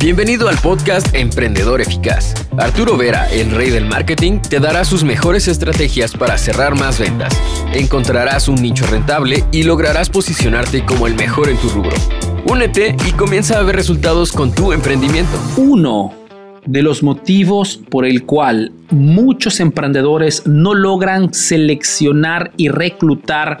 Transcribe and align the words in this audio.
Bienvenido 0.00 0.48
al 0.48 0.56
podcast 0.58 1.12
Emprendedor 1.12 1.80
Eficaz. 1.80 2.32
Arturo 2.56 2.96
Vera, 2.96 3.28
el 3.32 3.50
rey 3.50 3.70
del 3.70 3.84
marketing, 3.84 4.38
te 4.38 4.60
dará 4.60 4.84
sus 4.84 5.02
mejores 5.02 5.48
estrategias 5.48 6.12
para 6.12 6.38
cerrar 6.38 6.78
más 6.78 7.00
ventas. 7.00 7.36
Encontrarás 7.74 8.46
un 8.46 8.62
nicho 8.62 8.86
rentable 8.86 9.44
y 9.50 9.64
lograrás 9.64 10.08
posicionarte 10.08 10.84
como 10.84 11.08
el 11.08 11.16
mejor 11.16 11.48
en 11.48 11.56
tu 11.56 11.68
rubro. 11.70 11.96
Únete 12.46 12.94
y 13.08 13.10
comienza 13.10 13.58
a 13.58 13.64
ver 13.64 13.74
resultados 13.74 14.30
con 14.30 14.54
tu 14.54 14.72
emprendimiento. 14.72 15.36
Uno 15.56 16.14
de 16.64 16.82
los 16.82 17.02
motivos 17.02 17.80
por 17.90 18.06
el 18.06 18.24
cual 18.24 18.70
muchos 18.90 19.58
emprendedores 19.58 20.46
no 20.46 20.74
logran 20.74 21.34
seleccionar 21.34 22.52
y 22.56 22.68
reclutar 22.68 23.58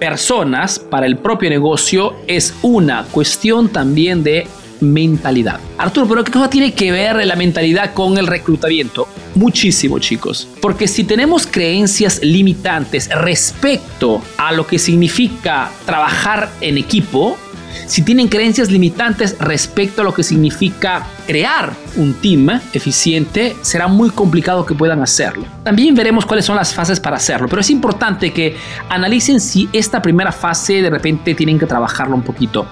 personas 0.00 0.80
para 0.80 1.06
el 1.06 1.18
propio 1.18 1.48
negocio 1.50 2.14
es 2.26 2.52
una 2.62 3.04
cuestión 3.12 3.68
también 3.68 4.24
de 4.24 4.48
mentalidad. 4.80 5.60
Arturo, 5.76 6.08
pero 6.08 6.24
¿qué 6.24 6.32
cosa 6.32 6.50
tiene 6.50 6.74
que 6.74 6.90
ver 6.92 7.24
la 7.26 7.36
mentalidad 7.36 7.94
con 7.94 8.18
el 8.18 8.26
reclutamiento? 8.26 9.08
Muchísimo, 9.34 9.98
chicos. 9.98 10.48
Porque 10.60 10.88
si 10.88 11.04
tenemos 11.04 11.46
creencias 11.46 12.20
limitantes 12.22 13.08
respecto 13.08 14.22
a 14.36 14.52
lo 14.52 14.66
que 14.66 14.78
significa 14.78 15.70
trabajar 15.86 16.50
en 16.60 16.78
equipo, 16.78 17.36
si 17.86 18.02
tienen 18.02 18.28
creencias 18.28 18.70
limitantes 18.70 19.36
respecto 19.38 20.02
a 20.02 20.04
lo 20.04 20.14
que 20.14 20.22
significa 20.22 21.06
crear 21.26 21.72
un 21.96 22.14
team 22.14 22.60
eficiente, 22.72 23.56
será 23.62 23.88
muy 23.88 24.10
complicado 24.10 24.64
que 24.64 24.74
puedan 24.74 25.02
hacerlo. 25.02 25.44
También 25.64 25.94
veremos 25.94 26.26
cuáles 26.26 26.44
son 26.44 26.56
las 26.56 26.74
fases 26.74 27.00
para 27.00 27.16
hacerlo, 27.16 27.48
pero 27.48 27.60
es 27.60 27.70
importante 27.70 28.32
que 28.32 28.56
analicen 28.88 29.40
si 29.40 29.68
esta 29.72 30.02
primera 30.02 30.32
fase 30.32 30.82
de 30.82 30.90
repente 30.90 31.34
tienen 31.34 31.58
que 31.58 31.66
trabajarlo 31.66 32.14
un 32.14 32.22
poquito. 32.22 32.66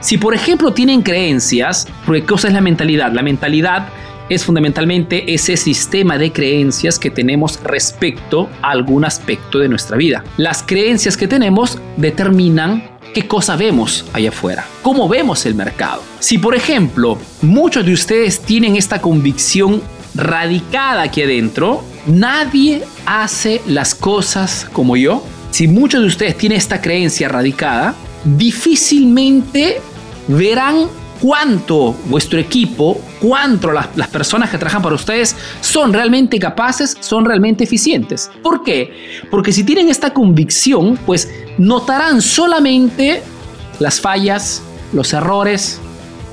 Si 0.00 0.18
por 0.18 0.34
ejemplo 0.34 0.72
tienen 0.72 1.02
creencias, 1.02 1.86
porque 2.06 2.24
cosa 2.24 2.48
es 2.48 2.54
la 2.54 2.60
mentalidad? 2.60 3.12
La 3.12 3.22
mentalidad 3.22 3.88
es 4.30 4.44
fundamentalmente 4.44 5.34
ese 5.34 5.56
sistema 5.56 6.16
de 6.16 6.32
creencias 6.32 6.98
que 6.98 7.10
tenemos 7.10 7.60
respecto 7.62 8.48
a 8.62 8.70
algún 8.70 9.04
aspecto 9.04 9.58
de 9.58 9.68
nuestra 9.68 9.96
vida. 9.96 10.24
Las 10.36 10.62
creencias 10.62 11.16
que 11.16 11.26
tenemos 11.26 11.78
determinan 11.96 12.99
qué 13.12 13.26
cosa 13.26 13.56
vemos 13.56 14.04
allá 14.12 14.30
afuera, 14.30 14.66
cómo 14.82 15.08
vemos 15.08 15.46
el 15.46 15.54
mercado. 15.54 16.02
Si 16.18 16.38
por 16.38 16.54
ejemplo 16.54 17.18
muchos 17.42 17.84
de 17.84 17.92
ustedes 17.92 18.40
tienen 18.40 18.76
esta 18.76 19.00
convicción 19.00 19.82
radicada 20.14 21.02
aquí 21.02 21.22
adentro, 21.22 21.82
nadie 22.06 22.82
hace 23.06 23.60
las 23.66 23.94
cosas 23.94 24.66
como 24.72 24.96
yo. 24.96 25.24
Si 25.50 25.66
muchos 25.66 26.00
de 26.02 26.06
ustedes 26.06 26.36
tienen 26.36 26.58
esta 26.58 26.80
creencia 26.80 27.28
radicada, 27.28 27.94
difícilmente 28.24 29.80
verán 30.28 30.86
cuánto 31.20 31.94
vuestro 32.06 32.38
equipo, 32.38 33.00
cuánto 33.20 33.72
las, 33.72 33.88
las, 33.96 34.08
personas 34.08 34.50
que 34.50 34.58
trabajan 34.58 34.82
para 34.82 34.94
ustedes 34.94 35.36
son 35.60 35.92
realmente 35.92 36.38
capaces, 36.38 36.96
son 37.00 37.24
realmente 37.24 37.64
eficientes. 37.64 38.30
¿Por 38.42 38.62
qué? 38.62 39.20
Porque 39.30 39.52
si 39.52 39.64
tienen 39.64 39.88
esta 39.88 40.12
convicción, 40.12 40.98
pues 41.04 41.28
notarán 41.60 42.22
solamente 42.22 43.22
las 43.80 44.00
fallas, 44.00 44.62
los 44.94 45.12
errores, 45.12 45.78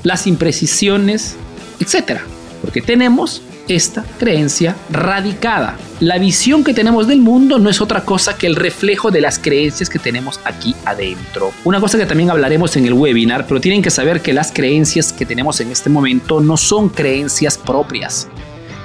las 0.02 0.26
imprecisiones, 0.26 1.36
etc. 1.80 2.20
Porque 2.62 2.80
tenemos 2.80 3.42
esta 3.68 4.06
creencia 4.18 4.74
radicada. 4.88 5.76
La 6.00 6.16
visión 6.16 6.64
que 6.64 6.72
tenemos 6.72 7.06
del 7.06 7.20
mundo 7.20 7.58
no 7.58 7.68
es 7.68 7.82
otra 7.82 8.06
cosa 8.06 8.38
que 8.38 8.46
el 8.46 8.56
reflejo 8.56 9.10
de 9.10 9.20
las 9.20 9.38
creencias 9.38 9.90
que 9.90 9.98
tenemos 9.98 10.40
aquí 10.44 10.74
adentro. 10.86 11.52
Una 11.64 11.78
cosa 11.78 11.98
que 11.98 12.06
también 12.06 12.30
hablaremos 12.30 12.74
en 12.78 12.86
el 12.86 12.94
webinar, 12.94 13.46
pero 13.46 13.60
tienen 13.60 13.82
que 13.82 13.90
saber 13.90 14.22
que 14.22 14.32
las 14.32 14.50
creencias 14.50 15.12
que 15.12 15.26
tenemos 15.26 15.60
en 15.60 15.70
este 15.70 15.90
momento 15.90 16.40
no 16.40 16.56
son 16.56 16.88
creencias 16.88 17.58
propias. 17.58 18.28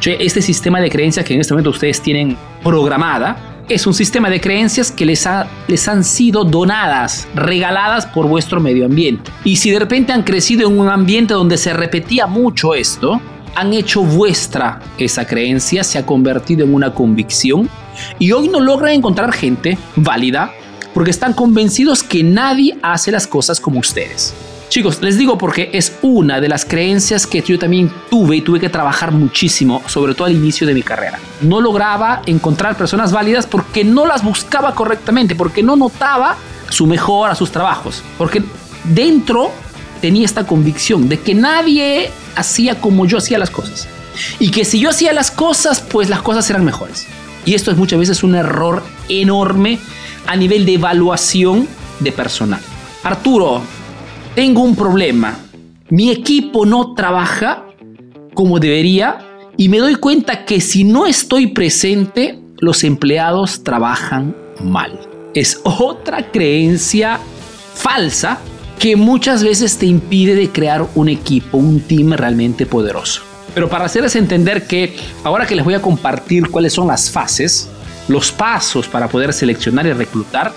Este 0.05 0.41
sistema 0.41 0.81
de 0.81 0.89
creencias 0.89 1.25
que 1.25 1.35
en 1.35 1.39
este 1.39 1.53
momento 1.53 1.69
ustedes 1.69 2.01
tienen 2.01 2.35
programada 2.61 3.52
es 3.69 3.87
un 3.87 3.93
sistema 3.93 4.29
de 4.29 4.41
creencias 4.41 4.91
que 4.91 5.05
les, 5.05 5.25
ha, 5.25 5.47
les 5.67 5.87
han 5.87 6.03
sido 6.03 6.43
donadas, 6.43 7.27
regaladas 7.35 8.05
por 8.05 8.27
vuestro 8.27 8.59
medio 8.59 8.85
ambiente. 8.85 9.31
Y 9.43 9.55
si 9.55 9.71
de 9.71 9.79
repente 9.79 10.11
han 10.11 10.23
crecido 10.23 10.67
en 10.67 10.77
un 10.77 10.89
ambiente 10.89 11.33
donde 11.33 11.57
se 11.57 11.73
repetía 11.73 12.27
mucho 12.27 12.73
esto, 12.73 13.21
han 13.55 13.73
hecho 13.73 14.03
vuestra 14.03 14.79
esa 14.97 15.25
creencia, 15.25 15.83
se 15.83 15.97
ha 15.97 16.05
convertido 16.05 16.65
en 16.65 16.73
una 16.73 16.93
convicción 16.93 17.69
y 18.19 18.31
hoy 18.31 18.49
no 18.49 18.59
logran 18.59 18.93
encontrar 18.93 19.31
gente 19.31 19.77
válida 19.95 20.51
porque 20.93 21.11
están 21.11 21.33
convencidos 21.33 22.03
que 22.03 22.23
nadie 22.23 22.77
hace 22.81 23.11
las 23.11 23.27
cosas 23.27 23.59
como 23.59 23.79
ustedes. 23.79 24.33
Chicos, 24.73 25.03
les 25.03 25.19
digo 25.19 25.37
porque 25.37 25.69
es 25.71 25.99
una 26.01 26.41
de 26.41 26.49
las 26.49 26.65
creencias 26.65 27.27
que 27.27 27.43
yo 27.43 27.59
también 27.59 27.91
tuve 28.09 28.37
y 28.37 28.41
tuve 28.41 28.59
que 28.59 28.69
trabajar 28.69 29.11
muchísimo, 29.11 29.83
sobre 29.85 30.15
todo 30.15 30.25
al 30.25 30.33
inicio 30.33 30.65
de 30.65 30.73
mi 30.73 30.81
carrera. 30.81 31.19
No 31.41 31.61
lograba 31.61 32.23
encontrar 32.25 32.75
personas 32.75 33.11
válidas 33.11 33.45
porque 33.45 33.83
no 33.83 34.07
las 34.07 34.23
buscaba 34.23 34.73
correctamente, 34.73 35.35
porque 35.35 35.61
no 35.61 35.75
notaba 35.75 36.37
su 36.69 36.87
mejor 36.87 37.29
a 37.29 37.35
sus 37.35 37.51
trabajos, 37.51 38.01
porque 38.17 38.41
dentro 38.83 39.51
tenía 40.01 40.25
esta 40.25 40.47
convicción 40.47 41.07
de 41.07 41.19
que 41.19 41.35
nadie 41.35 42.09
hacía 42.35 42.81
como 42.81 43.05
yo 43.05 43.19
hacía 43.19 43.37
las 43.37 43.51
cosas. 43.51 43.87
Y 44.39 44.49
que 44.49 44.65
si 44.65 44.79
yo 44.79 44.89
hacía 44.89 45.13
las 45.13 45.29
cosas, 45.29 45.81
pues 45.81 46.09
las 46.09 46.23
cosas 46.23 46.49
eran 46.49 46.65
mejores. 46.65 47.05
Y 47.45 47.53
esto 47.53 47.69
es 47.69 47.77
muchas 47.77 47.99
veces 47.99 48.23
un 48.23 48.33
error 48.33 48.81
enorme 49.07 49.77
a 50.25 50.35
nivel 50.35 50.65
de 50.65 50.73
evaluación 50.73 51.67
de 51.99 52.11
personal. 52.11 52.61
Arturo, 53.03 53.61
tengo 54.35 54.61
un 54.61 54.75
problema. 54.75 55.37
Mi 55.89 56.09
equipo 56.09 56.65
no 56.65 56.93
trabaja 56.95 57.65
como 58.33 58.59
debería 58.59 59.19
y 59.57 59.69
me 59.69 59.77
doy 59.77 59.95
cuenta 59.95 60.45
que 60.45 60.59
si 60.59 60.83
no 60.83 61.05
estoy 61.05 61.47
presente, 61.47 62.39
los 62.59 62.83
empleados 62.83 63.63
trabajan 63.63 64.35
mal. 64.61 64.99
Es 65.35 65.61
otra 65.63 66.31
creencia 66.31 67.19
falsa 67.75 68.39
que 68.79 68.95
muchas 68.95 69.43
veces 69.43 69.77
te 69.77 69.85
impide 69.85 70.35
de 70.35 70.49
crear 70.49 70.87
un 70.95 71.09
equipo, 71.09 71.57
un 71.57 71.79
team 71.79 72.13
realmente 72.13 72.65
poderoso. 72.65 73.21
Pero 73.53 73.69
para 73.69 73.85
hacerles 73.85 74.15
entender 74.15 74.65
que 74.65 74.95
ahora 75.23 75.45
que 75.45 75.55
les 75.55 75.63
voy 75.63 75.75
a 75.75 75.81
compartir 75.81 76.49
cuáles 76.49 76.73
son 76.73 76.87
las 76.87 77.11
fases, 77.11 77.69
los 78.07 78.31
pasos 78.31 78.87
para 78.87 79.07
poder 79.07 79.31
seleccionar 79.31 79.85
y 79.85 79.93
reclutar, 79.93 80.53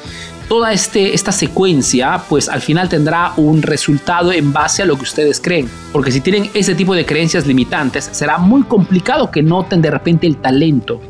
toda 0.49 0.73
este, 0.73 1.15
esta 1.15 1.33
secuencia, 1.33 2.23
pues 2.29 2.49
al 2.49 2.61
final 2.61 2.89
tendrá 2.89 3.33
un 3.37 3.63
resultado 3.63 4.33
en 4.33 4.53
base 4.53 4.83
a 4.83 4.87
lo 4.87 4.97
que 4.97 5.03
ustedes 5.03 5.41
creen. 5.41 5.69
Porque 5.93 6.13
si 6.13 6.21
tienen 6.21 6.51
ese 6.55 6.75
tipo 6.75 6.95
de 6.95 7.05
creencias 7.05 7.47
limitantes, 7.47 8.09
será 8.13 8.39
muy 8.39 8.63
complicado 8.63 9.31
que 9.31 9.43
noten 9.43 9.83
de 9.83 9.91
repente 9.91 10.27
el 10.27 10.37
talento 10.37 11.01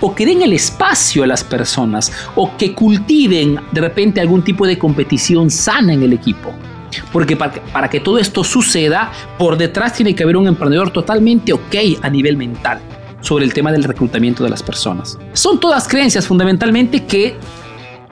o 0.00 0.14
que 0.14 0.26
den 0.26 0.42
el 0.42 0.52
espacio 0.52 1.24
a 1.24 1.26
las 1.26 1.44
personas 1.44 2.12
o 2.34 2.56
que 2.56 2.74
cultiven 2.74 3.60
de 3.72 3.80
repente 3.80 4.20
algún 4.20 4.42
tipo 4.42 4.66
de 4.66 4.78
competición 4.78 5.50
sana 5.50 5.92
en 5.92 6.02
el 6.02 6.12
equipo. 6.12 6.52
Porque 7.10 7.36
para, 7.36 7.88
que 7.88 8.00
todo 8.00 8.18
esto 8.18 8.44
suceda, 8.44 9.10
por 9.38 9.56
detrás 9.56 9.94
tiene 9.94 10.14
que 10.14 10.24
haber 10.24 10.36
un 10.36 10.46
emprendedor 10.46 10.90
totalmente 10.90 11.52
ok 11.52 11.74
a 12.02 12.10
nivel 12.10 12.36
mental 12.36 12.80
sobre 13.22 13.44
el 13.44 13.54
tema 13.54 13.72
del 13.72 13.84
reclutamiento 13.84 14.44
de 14.44 14.50
las 14.50 14.62
personas. 14.62 15.18
Son 15.32 15.58
todas 15.58 15.88
creencias 15.88 16.26
fundamentalmente 16.26 17.04
que 17.04 17.36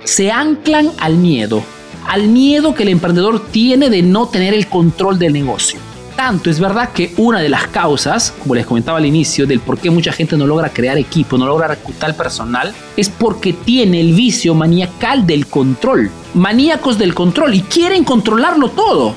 se 0.05 0.31
anclan 0.31 0.91
al 0.99 1.16
miedo, 1.16 1.62
al 2.06 2.28
miedo 2.28 2.75
que 2.75 2.84
el 2.84 2.91
emprendedor 2.91 3.47
tiene 3.50 3.91
de 3.91 4.03
no 4.03 4.28
tener 4.28 4.55
el 4.55 4.66
control 4.66 5.19
del 5.19 5.33
negocio 5.33 5.78
tanto 6.21 6.50
es 6.50 6.61
verdad 6.61 6.91
que 6.91 7.15
una 7.16 7.41
de 7.41 7.49
las 7.49 7.69
causas, 7.69 8.34
como 8.43 8.55
les 8.55 8.66
comentaba 8.66 8.99
al 8.99 9.06
inicio, 9.06 9.47
del 9.47 9.59
por 9.59 9.78
qué 9.78 9.88
mucha 9.88 10.12
gente 10.12 10.37
no 10.37 10.47
logra 10.47 10.69
crear 10.69 10.99
equipo, 10.99 11.38
no 11.38 11.47
logra 11.47 11.69
reclutar 11.69 12.15
personal, 12.15 12.75
es 12.94 13.09
porque 13.09 13.55
tiene 13.55 14.03
el 14.03 14.12
vicio 14.12 14.55
maniacal 14.55 15.27
del 15.27 15.47
control. 15.47 16.11
Maníacos 16.34 16.99
del 16.99 17.15
control 17.15 17.55
y 17.55 17.62
quieren 17.62 18.05
controlarlo 18.05 18.69
todo. 18.69 19.15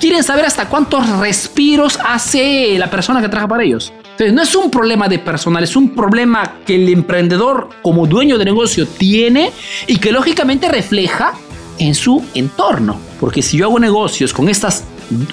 Quieren 0.00 0.24
saber 0.24 0.46
hasta 0.46 0.70
cuántos 0.70 1.06
respiros 1.18 1.98
hace 2.02 2.78
la 2.78 2.88
persona 2.88 3.20
que 3.20 3.28
trabaja 3.28 3.48
para 3.48 3.64
ellos. 3.64 3.92
Entonces, 4.12 4.32
no 4.32 4.42
es 4.42 4.54
un 4.54 4.70
problema 4.70 5.08
de 5.08 5.18
personal, 5.18 5.64
es 5.64 5.74
un 5.74 5.94
problema 5.94 6.58
que 6.64 6.76
el 6.76 6.88
emprendedor 6.88 7.68
como 7.82 8.06
dueño 8.06 8.38
de 8.38 8.44
negocio 8.44 8.86
tiene 8.86 9.50
y 9.86 9.98
que 9.98 10.12
lógicamente 10.12 10.68
refleja 10.68 11.34
en 11.78 11.94
su 11.94 12.24
entorno. 12.34 12.98
Porque 13.18 13.42
si 13.42 13.56
yo 13.56 13.66
hago 13.66 13.78
negocios 13.78 14.32
con 14.32 14.48
estas 14.48 14.84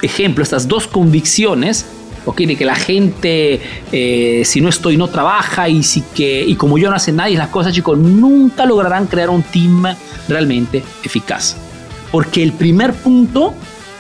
ejemplo, 0.02 0.44
estas 0.44 0.68
dos 0.68 0.88
convicciones, 0.88 1.86
okay, 2.26 2.46
de 2.46 2.56
que 2.56 2.66
la 2.66 2.76
gente, 2.76 3.62
eh, 3.92 4.44
si 4.46 4.62
no 4.62 4.70
estoy, 4.70 4.98
no 4.98 5.08
trabaja 5.08 5.70
y, 5.70 5.84
si 5.84 6.02
que, 6.02 6.44
y 6.44 6.56
como 6.56 6.78
yo 6.78 6.90
no 6.90 6.96
hace 6.96 7.12
nadie 7.12 7.38
las 7.38 7.50
cosas, 7.50 7.74
chicos, 7.74 7.98
nunca 7.98 8.66
lograrán 8.66 9.08
crear 9.08 9.30
un 9.30 9.44
team 9.44 9.84
realmente 10.28 10.84
eficaz. 11.04 11.58
Porque 12.12 12.42
el 12.44 12.54
primer 12.54 12.94
punto 12.94 13.54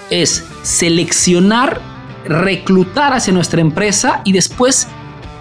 es 0.10 0.44
seleccionar, 0.64 1.80
reclutar 2.26 3.14
hacia 3.14 3.34
nuestra 3.34 3.62
empresa 3.62 4.22
y 4.24 4.32
después 4.32 4.88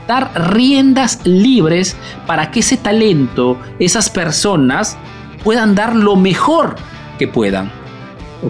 dar 0.07 0.31
riendas 0.53 1.21
libres 1.25 1.97
para 2.27 2.51
que 2.51 2.61
ese 2.61 2.77
talento, 2.77 3.59
esas 3.79 4.09
personas, 4.09 4.97
puedan 5.45 5.75
dar 5.75 5.95
lo 5.95 6.17
mejor 6.17 6.77
que 7.19 7.29
puedan. 7.29 7.71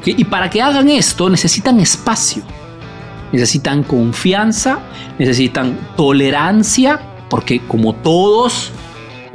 Y 0.05 0.25
para 0.25 0.51
que 0.51 0.63
hagan 0.63 0.89
esto 0.89 1.29
necesitan 1.29 1.81
espacio. 1.81 2.43
necesitan 3.33 3.83
confianza, 3.83 4.79
necesitan 5.19 5.79
tolerancia, 5.97 6.99
porque 7.29 7.61
como 7.61 7.95
todos 7.95 8.73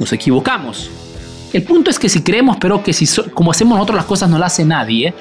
nos 0.00 0.12
equivocamos. 0.12 0.90
El 1.52 1.62
punto 1.62 1.90
es 1.90 2.00
que 2.00 2.08
si 2.08 2.22
creemos, 2.22 2.56
pero 2.56 2.82
que 2.82 2.92
si 2.92 3.06
como 3.32 3.52
hacemos 3.52 3.76
nosotros 3.76 3.96
las 3.96 4.06
cosas 4.06 4.28
no 4.28 4.38
las 4.38 4.54
hace 4.54 4.64
nadie, 4.64 5.14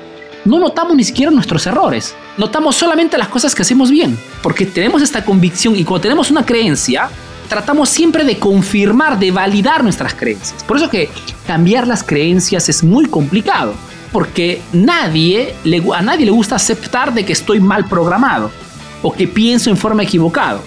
no 0.46 0.60
notamos 0.60 0.96
ni 0.96 1.04
siquiera 1.04 1.32
nuestros 1.32 1.66
errores. 1.68 2.16
Notamos 2.38 2.76
solamente 2.76 3.18
las 3.18 3.28
cosas 3.28 3.56
que 3.56 3.62
hacemos 3.62 3.90
bien, 3.90 4.18
porque 4.42 4.66
tenemos 4.66 5.02
esta 5.02 5.24
convicción 5.24 5.76
y 5.76 5.84
cuando 5.84 6.02
tenemos 6.02 6.32
una 6.32 6.46
creencia, 6.46 7.10
tratamos 7.48 7.90
siempre 7.90 8.24
de 8.24 8.40
confirmar, 8.40 9.20
de 9.20 9.32
validar 9.32 9.84
nuestras 9.84 10.14
creencias. 10.14 10.64
Por 10.64 10.78
eso 10.78 10.90
que 10.90 11.10
cambiar 11.46 11.88
las 11.88 12.04
creencias 12.04 12.70
es 12.70 12.84
muy 12.84 13.06
complicado, 13.06 13.74
porque 14.12 14.62
a 14.74 15.08
nadie 15.08 15.56
le 15.64 16.32
gusta 16.32 16.56
aceptar 16.56 17.14
de 17.14 17.26
que 17.26 17.34
estoy 17.34 17.60
mal 17.60 17.86
programado 17.86 18.52
o 19.02 19.12
que 19.12 19.28
pienso 19.28 19.70
en 19.70 19.78
forma 19.78 20.04
equivocada. 20.04 20.60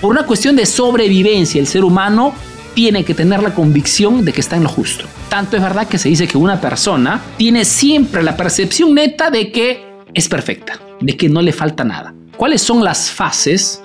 Por 0.00 0.10
una 0.10 0.26
cuestión 0.26 0.56
de 0.56 0.66
sobrevivencia, 0.66 1.60
el 1.60 1.66
ser 1.66 1.84
humano 1.84 2.34
tiene 2.74 3.04
que 3.04 3.14
tener 3.14 3.42
la 3.42 3.54
convicción 3.54 4.24
de 4.24 4.32
que 4.32 4.40
está 4.40 4.56
en 4.56 4.64
lo 4.64 4.68
justo. 4.68 5.04
Tanto 5.28 5.56
es 5.56 5.62
verdad 5.62 5.88
que 5.88 5.98
se 5.98 6.08
dice 6.08 6.26
que 6.26 6.36
una 6.36 6.60
persona 6.60 7.22
tiene 7.36 7.64
siempre 7.64 8.22
la 8.22 8.36
percepción 8.36 8.94
neta 8.94 9.30
de 9.30 9.50
que 9.50 9.84
es 10.12 10.28
perfecta, 10.28 10.78
de 11.00 11.16
que 11.16 11.28
no 11.28 11.40
le 11.40 11.52
falta 11.52 11.84
nada. 11.84 12.14
¿Cuáles 12.36 12.62
son 12.62 12.82
las 12.82 13.10
fases 13.10 13.82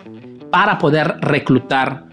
para 0.52 0.78
poder 0.78 1.16
reclutar 1.22 2.06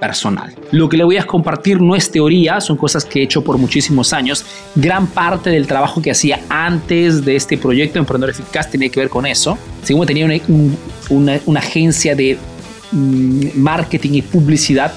personal? 0.00 0.54
Lo 0.70 0.88
que 0.88 0.96
le 0.96 1.04
voy 1.04 1.16
a 1.16 1.26
compartir 1.26 1.80
no 1.80 1.96
es 1.96 2.10
teoría, 2.10 2.60
son 2.60 2.76
cosas 2.76 3.04
que 3.04 3.20
he 3.20 3.22
hecho 3.22 3.42
por 3.42 3.56
muchísimos 3.56 4.12
años. 4.12 4.44
Gran 4.74 5.06
parte 5.06 5.50
del 5.50 5.66
trabajo 5.66 6.02
que 6.02 6.10
hacía 6.10 6.40
antes 6.50 7.24
de 7.24 7.36
este 7.36 7.56
proyecto 7.56 7.98
Emprendedor 7.98 8.30
Eficaz 8.30 8.70
tenía 8.70 8.90
que 8.90 9.00
ver 9.00 9.08
con 9.08 9.26
eso. 9.26 9.56
Según 9.82 10.06
tenía 10.06 10.26
una, 11.08 11.58
agencia 11.58 12.14
de 12.14 12.38
mm, 12.92 13.48
marketing 13.54 14.12
y 14.12 14.22
publicidad, 14.22 14.92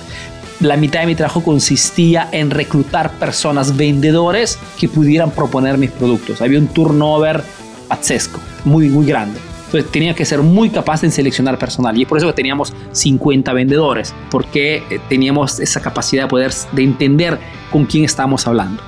la 0.61 0.77
mitad 0.77 1.01
de 1.01 1.07
mi 1.07 1.15
trabajo 1.15 1.43
consistía 1.43 2.29
en 2.31 2.51
reclutar 2.51 3.11
personas, 3.13 3.75
vendedores 3.75 4.59
que 4.79 4.87
pudieran 4.87 5.31
proponer 5.31 5.77
mis 5.77 5.91
productos. 5.91 6.41
Había 6.41 6.59
un 6.59 6.67
turnover 6.67 7.43
pazzesco, 7.87 8.39
muy, 8.63 8.87
muy 8.87 9.05
grande. 9.05 9.39
Entonces 9.65 9.91
tenía 9.91 10.13
que 10.13 10.25
ser 10.25 10.39
muy 10.41 10.69
capaz 10.69 11.01
de 11.01 11.09
seleccionar 11.09 11.57
personal 11.57 11.97
y 11.97 12.03
es 12.03 12.07
por 12.07 12.17
eso 12.17 12.27
que 12.27 12.33
teníamos 12.33 12.73
50 12.91 13.53
vendedores, 13.53 14.13
porque 14.29 14.83
eh, 14.89 14.99
teníamos 15.07 15.59
esa 15.59 15.81
capacidad 15.81 16.23
de 16.23 16.29
poder 16.29 16.51
de 16.73 16.83
entender 16.83 17.39
con 17.71 17.85
quién 17.85 18.03
estábamos 18.03 18.45
hablando. 18.47 18.83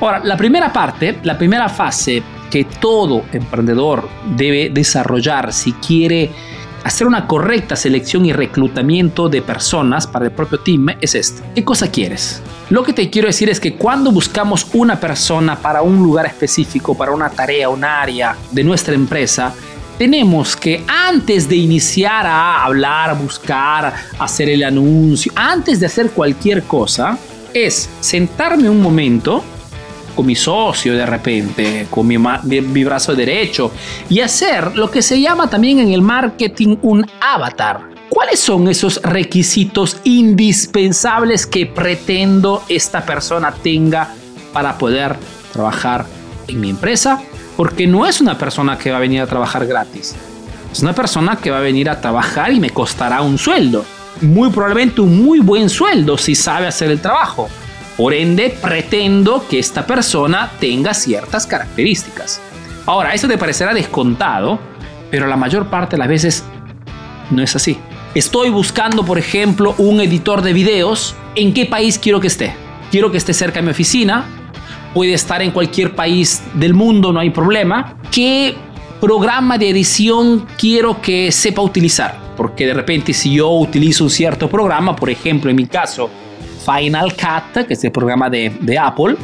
Ahora, 0.00 0.20
la 0.24 0.36
primera 0.36 0.72
parte, 0.72 1.18
la 1.22 1.38
primera 1.38 1.68
fase 1.68 2.22
que 2.50 2.64
todo 2.64 3.24
emprendedor 3.32 4.08
debe 4.36 4.70
desarrollar 4.70 5.52
si 5.52 5.72
quiere 5.72 6.30
hacer 6.84 7.06
una 7.06 7.26
correcta 7.26 7.74
selección 7.74 8.26
y 8.26 8.32
reclutamiento 8.32 9.28
de 9.28 9.42
personas 9.42 10.06
para 10.06 10.26
el 10.26 10.30
propio 10.30 10.60
team 10.60 10.88
es 11.00 11.14
este. 11.14 11.42
¿Qué 11.54 11.64
cosa 11.64 11.90
quieres? 11.90 12.42
Lo 12.70 12.84
que 12.84 12.92
te 12.92 13.10
quiero 13.10 13.26
decir 13.26 13.48
es 13.48 13.58
que 13.58 13.74
cuando 13.74 14.12
buscamos 14.12 14.66
una 14.74 15.00
persona 15.00 15.56
para 15.56 15.82
un 15.82 16.02
lugar 16.02 16.26
específico, 16.26 16.96
para 16.96 17.12
una 17.12 17.30
tarea, 17.30 17.68
un 17.70 17.84
área 17.84 18.36
de 18.50 18.62
nuestra 18.62 18.94
empresa, 18.94 19.54
tenemos 19.98 20.56
que 20.56 20.84
antes 20.86 21.48
de 21.48 21.56
iniciar 21.56 22.26
a 22.26 22.64
hablar, 22.64 23.16
buscar, 23.16 23.94
hacer 24.18 24.50
el 24.50 24.62
anuncio, 24.62 25.32
antes 25.34 25.80
de 25.80 25.86
hacer 25.86 26.10
cualquier 26.10 26.64
cosa, 26.64 27.16
es 27.54 27.88
sentarme 28.00 28.68
un 28.68 28.82
momento 28.82 29.42
con 30.14 30.26
mi 30.26 30.34
socio 30.34 30.94
de 30.94 31.06
repente, 31.06 31.86
con 31.90 32.06
mi, 32.06 32.16
mi, 32.18 32.84
brazo 32.84 33.14
derecho 33.14 33.70
y 34.08 34.20
hacer 34.20 34.76
lo 34.76 34.90
que 34.90 35.02
se 35.02 35.20
llama 35.20 35.48
también 35.48 35.78
en 35.78 35.92
el 35.92 36.02
marketing 36.02 36.76
un 36.82 37.06
avatar. 37.20 37.94
¿Cuáles 38.08 38.38
son 38.38 38.68
esos 38.68 39.00
requisitos 39.02 39.98
indispensables 40.04 41.46
que 41.46 41.66
pretendo 41.66 42.62
esta 42.68 43.04
persona 43.04 43.52
tenga 43.52 44.14
para 44.52 44.78
poder 44.78 45.16
trabajar 45.52 46.06
en 46.46 46.60
mi 46.60 46.70
empresa? 46.70 47.20
Porque 47.56 47.86
no 47.86 48.06
es 48.06 48.20
una 48.20 48.38
persona 48.38 48.78
que 48.78 48.90
va 48.90 48.98
a 48.98 49.00
venir 49.00 49.20
a 49.20 49.26
trabajar 49.26 49.66
gratis. 49.66 50.14
Es 50.70 50.82
una 50.82 50.92
persona 50.92 51.36
que 51.36 51.50
va 51.50 51.58
a 51.58 51.60
venir 51.60 51.88
a 51.88 52.00
trabajar 52.00 52.52
y 52.52 52.60
me 52.60 52.70
costará 52.70 53.22
un 53.22 53.38
sueldo. 53.38 53.84
Muy 54.20 54.50
probablemente 54.50 55.00
un 55.00 55.24
muy 55.24 55.40
buen 55.40 55.68
sueldo 55.68 56.16
si 56.16 56.34
sabe 56.34 56.66
hacer 56.66 56.90
el 56.90 57.00
trajo. 57.00 57.48
Por 57.96 58.12
ende, 58.12 58.56
pretendo 58.60 59.46
que 59.48 59.58
esta 59.58 59.86
persona 59.86 60.50
tenga 60.58 60.94
ciertas 60.94 61.46
características. 61.46 62.40
Ahora, 62.86 63.14
eso 63.14 63.28
te 63.28 63.38
parecerá 63.38 63.72
descontado, 63.72 64.58
pero 65.10 65.26
la 65.26 65.36
mayor 65.36 65.70
parte 65.70 65.94
de 65.94 65.98
las 65.98 66.08
veces 66.08 66.44
no 67.30 67.42
es 67.42 67.54
así. 67.54 67.78
Estoy 68.14 68.50
buscando, 68.50 69.04
por 69.04 69.18
ejemplo, 69.18 69.74
un 69.78 70.00
editor 70.00 70.42
de 70.42 70.52
videos. 70.52 71.14
¿En 71.34 71.54
qué 71.54 71.66
país 71.66 71.98
quiero 71.98 72.20
que 72.20 72.26
esté? 72.26 72.54
Quiero 72.90 73.10
que 73.10 73.16
esté 73.16 73.32
cerca 73.32 73.60
de 73.60 73.66
mi 73.66 73.70
oficina. 73.70 74.24
Puede 74.92 75.14
estar 75.14 75.42
en 75.42 75.50
cualquier 75.50 75.94
país 75.94 76.42
del 76.54 76.74
mundo, 76.74 77.12
no 77.12 77.20
hay 77.20 77.30
problema. 77.30 77.96
¿Qué 78.12 78.54
programa 79.00 79.58
de 79.58 79.70
edición 79.70 80.46
quiero 80.58 81.00
que 81.00 81.32
sepa 81.32 81.62
utilizar? 81.62 82.16
Porque 82.36 82.66
de 82.66 82.74
repente 82.74 83.12
si 83.12 83.34
yo 83.34 83.50
utilizo 83.50 84.04
un 84.04 84.10
cierto 84.10 84.48
programa, 84.48 84.94
por 84.94 85.10
ejemplo, 85.10 85.50
en 85.50 85.56
mi 85.56 85.66
caso, 85.66 86.10
Final 86.64 87.14
Cut, 87.14 87.66
que 87.66 87.74
es 87.74 87.84
el 87.84 87.92
programa 87.92 88.30
de, 88.30 88.78
Apple, 88.80 89.16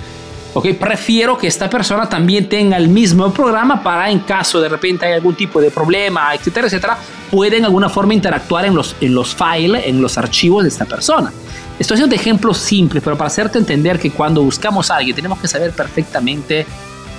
Okay, 0.52 0.72
prefiero 0.72 1.38
que 1.38 1.46
esta 1.46 1.70
persona 1.70 2.08
también 2.08 2.48
tenga 2.48 2.76
el 2.76 2.88
mismo 2.88 3.32
programa 3.32 3.80
para 3.84 4.10
en 4.10 4.18
caso 4.18 4.60
de 4.60 4.68
repente 4.68 5.06
hay 5.06 5.12
algún 5.12 5.36
tipo 5.36 5.60
de 5.60 5.70
problema, 5.70 6.34
etcétera, 6.34 6.66
etcétera, 6.66 6.98
pueden 7.30 7.60
de 7.60 7.66
alguna 7.66 7.88
forma 7.88 8.14
interactuar 8.14 8.64
en 8.64 8.74
los, 8.74 8.96
en 9.00 9.14
los 9.14 9.32
files, 9.32 9.84
en 9.86 10.02
los 10.02 10.18
archivos 10.18 10.64
de 10.64 10.70
esta 10.70 10.86
persona. 10.86 11.32
Estoy 11.78 11.94
haciendo 11.94 12.16
ejemplos 12.16 12.58
simples, 12.58 13.00
pero 13.02 13.16
para 13.16 13.28
hacerte 13.28 13.58
entender 13.58 14.00
que 14.00 14.10
cuando 14.10 14.42
buscamos 14.42 14.90
a 14.90 14.96
alguien 14.96 15.14
tenemos 15.14 15.38
que 15.38 15.46
saber 15.46 15.70
perfectamente 15.70 16.66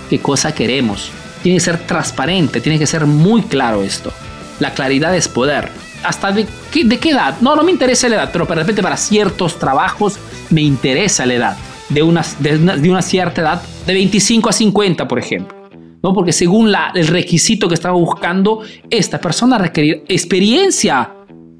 qué 0.09 0.19
cosa 0.19 0.53
queremos. 0.53 1.09
Tiene 1.41 1.57
que 1.57 1.63
ser 1.63 1.77
transparente, 1.87 2.59
tiene 2.59 2.77
que 2.77 2.85
ser 2.85 3.05
muy 3.05 3.43
claro 3.43 3.81
esto. 3.81 4.11
La 4.61 4.73
claridad 4.75 5.15
es 5.15 5.27
poder 5.27 5.69
hasta 6.03 6.31
de 6.31 6.45
qué, 6.71 6.83
de 6.83 6.95
edad. 6.95 7.35
No, 7.41 7.55
no 7.55 7.63
me 7.63 7.71
interesa 7.71 8.07
la 8.09 8.15
edad, 8.17 8.29
pero 8.31 8.45
de 8.45 8.55
repente 8.55 8.81
para 8.81 8.95
ciertos 8.95 9.57
trabajos 9.57 10.17
me 10.49 10.61
interesa 10.61 11.25
la 11.25 11.33
edad. 11.33 11.57
De 11.89 12.03
una, 12.03 12.23
de 12.39 12.89
una, 12.89 13.01
cierta 13.01 13.41
edad, 13.41 13.61
de 13.85 13.93
25 13.93 14.49
a 14.49 14.53
50, 14.53 15.07
por 15.07 15.19
ejemplo. 15.19 15.57
¿no? 16.01 16.13
Porque 16.13 16.31
según 16.31 16.71
el 16.93 17.07
requisito 17.07 17.67
que 17.67 17.73
estaba 17.73 17.95
buscando, 17.95 18.61
esta 18.89 19.19
persona 19.19 19.57
requerir 19.57 20.05
experiencia 20.07 21.11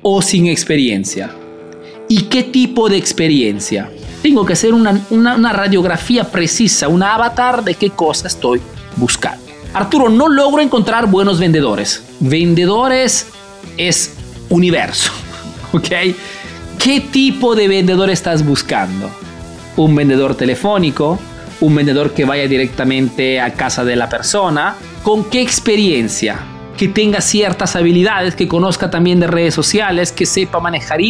o 0.01 0.22
sin 0.22 0.48
experiencia. 0.48 1.31
¿Y 2.08 2.24
qué 2.24 2.43
tipo 2.43 2.88
de 2.88 2.98
experiencia? 2.98 3.89
Tengo 4.22 4.46
que 4.46 4.53
hacer 4.53 4.74
una, 4.74 5.01
una, 5.10 5.36
una 5.36 5.51
radiografía 5.51 6.24
precisa, 6.24 6.88
un 6.88 7.03
avatar 7.03 7.63
de 7.63 7.74
qué 7.74 7.89
cosa 7.89 8.27
estoy 8.27 8.62
buscando. 8.96 9.43
Arturo, 9.74 10.10
no 10.10 10.29
logro 10.29 10.62
encontrar 10.62 11.08
buenos 11.08 11.39
vendedores. 11.39 12.03
Vendedores 12.22 13.32
es 13.78 14.16
universo. 14.50 15.12
¿Ok? 15.74 15.90
¿Qué 16.78 17.00
tipo 17.12 17.56
de 17.56 17.68
vendedor 17.68 18.12
estás 18.12 18.46
buscando? 18.46 19.10
¿Un 19.75 19.96
vendedor 19.96 20.36
telefónico? 20.36 21.20
¿Un 21.62 21.74
vendedor 21.74 22.13
que 22.13 22.25
vaya 22.25 22.48
directamente 22.48 23.42
a 23.42 23.54
casa 23.54 23.84
de 23.84 23.96
la 23.96 24.08
persona? 24.08 24.75
¿Con 25.01 25.32
qué 25.32 25.42
experiencia? 25.42 26.38
Que 26.78 26.88
tenga 26.88 27.22
ciertas 27.22 27.75
habilidades, 27.75 28.36
que 28.36 28.48
conozca 28.48 28.92
también 28.92 29.20
de 29.20 29.25
redes 29.25 29.56
sociales, 29.56 30.12
que 30.12 30.28
sepa 30.28 30.60
manejar 30.60 31.01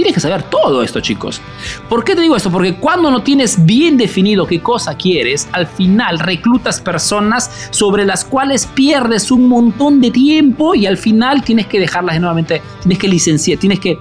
Tienes 0.00 0.14
que 0.14 0.20
saber 0.20 0.44
todo 0.44 0.82
esto, 0.82 1.00
chicos. 1.00 1.42
¿Por 1.86 2.04
qué 2.04 2.14
te 2.14 2.22
digo 2.22 2.34
esto? 2.34 2.50
Porque 2.50 2.76
cuando 2.76 3.10
no 3.10 3.22
tienes 3.22 3.66
bien 3.66 3.98
definido 3.98 4.46
qué 4.46 4.62
cosa 4.62 4.94
quieres, 4.94 5.46
al 5.52 5.66
final 5.66 6.18
reclutas 6.18 6.80
personas 6.80 7.68
sobre 7.68 8.06
las 8.06 8.24
cuales 8.24 8.64
pierdes 8.64 9.30
un 9.30 9.46
montón 9.46 10.00
de 10.00 10.10
tiempo 10.10 10.74
y 10.74 10.86
al 10.86 10.96
final 10.96 11.44
tienes 11.44 11.66
que 11.66 11.78
dejarlas 11.78 12.18
nuevamente, 12.18 12.62
tienes 12.80 12.98
que 12.98 13.08
licenciar, 13.08 13.58
tienes 13.58 13.78
que 13.78 13.98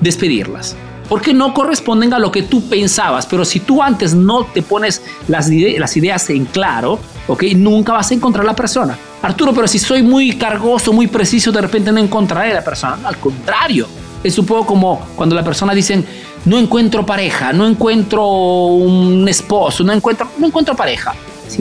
despedirlas. 0.00 0.74
Porque 1.08 1.32
no 1.32 1.54
corresponden 1.54 2.12
a 2.12 2.18
lo 2.18 2.32
que 2.32 2.42
tú 2.42 2.68
pensabas, 2.68 3.24
pero 3.24 3.44
si 3.44 3.60
tú 3.60 3.80
antes 3.80 4.14
no 4.14 4.46
te 4.46 4.62
pones 4.62 5.00
las, 5.28 5.48
las 5.48 5.96
ideas 5.96 6.28
en 6.28 6.46
claro, 6.46 6.98
¿ok? 7.28 7.44
Nunca 7.54 7.92
vas 7.92 8.10
a 8.10 8.14
encontrar 8.14 8.44
la 8.44 8.56
persona. 8.56 8.98
Arturo, 9.22 9.52
pero 9.54 9.68
si 9.68 9.78
soy 9.78 10.02
muy 10.02 10.36
cargoso, 10.36 10.92
muy 10.92 11.06
preciso, 11.06 11.52
de 11.52 11.60
repente 11.60 11.92
no 11.92 12.00
encontraré 12.00 12.50
a 12.50 12.54
la 12.54 12.64
persona. 12.64 12.98
Al 13.04 13.18
contrario, 13.18 13.86
es 14.26 14.38
un 14.38 14.46
como 14.46 15.00
cuando 15.16 15.34
la 15.34 15.44
persona 15.44 15.74
dice, 15.74 16.02
no 16.44 16.58
encuentro 16.58 17.04
pareja, 17.04 17.52
no 17.52 17.66
encuentro 17.66 18.26
un 18.26 19.28
esposo, 19.28 19.84
no 19.84 19.92
encuentro, 19.92 20.28
no 20.38 20.46
encuentro 20.46 20.74
pareja. 20.74 21.14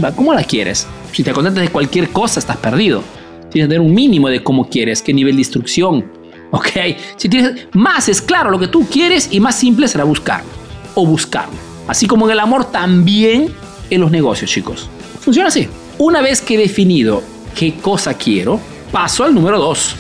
Va, 0.03 0.11
¿cómo 0.11 0.33
la 0.33 0.43
quieres? 0.43 0.87
Si 1.11 1.23
te 1.23 1.31
contentas 1.31 1.63
de 1.63 1.69
cualquier 1.69 2.09
cosa, 2.09 2.39
estás 2.39 2.57
perdido. 2.57 3.03
Tienes 3.51 3.67
que 3.67 3.75
tener 3.75 3.81
un 3.81 3.93
mínimo 3.93 4.29
de 4.29 4.43
cómo 4.43 4.67
quieres, 4.67 5.01
qué 5.01 5.13
nivel 5.13 5.35
de 5.35 5.41
instrucción. 5.41 6.05
¿Ok? 6.51 6.69
Si 7.17 7.29
tienes 7.29 7.67
más 7.73 8.09
es 8.09 8.21
claro 8.21 8.49
lo 8.49 8.59
que 8.59 8.67
tú 8.67 8.85
quieres 8.87 9.29
y 9.31 9.39
más 9.39 9.55
simple 9.55 9.87
será 9.87 10.03
buscarlo 10.03 10.49
o 10.95 11.05
buscarlo. 11.05 11.55
Así 11.87 12.07
como 12.07 12.25
en 12.25 12.31
el 12.31 12.39
amor, 12.39 12.65
también 12.71 13.53
en 13.89 14.01
los 14.01 14.11
negocios, 14.11 14.49
chicos. 14.49 14.89
Funciona 15.19 15.49
así. 15.49 15.67
Una 15.97 16.21
vez 16.21 16.41
que 16.41 16.55
he 16.55 16.57
definido 16.57 17.21
qué 17.55 17.75
cosa 17.75 18.15
quiero, 18.15 18.59
paso 18.91 19.23
al 19.23 19.33
número 19.33 19.59
dos 19.59 19.95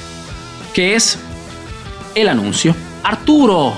que 0.75 0.93
es 0.93 1.17
el 2.15 2.29
anuncio. 2.29 2.75
Arturo, 3.03 3.73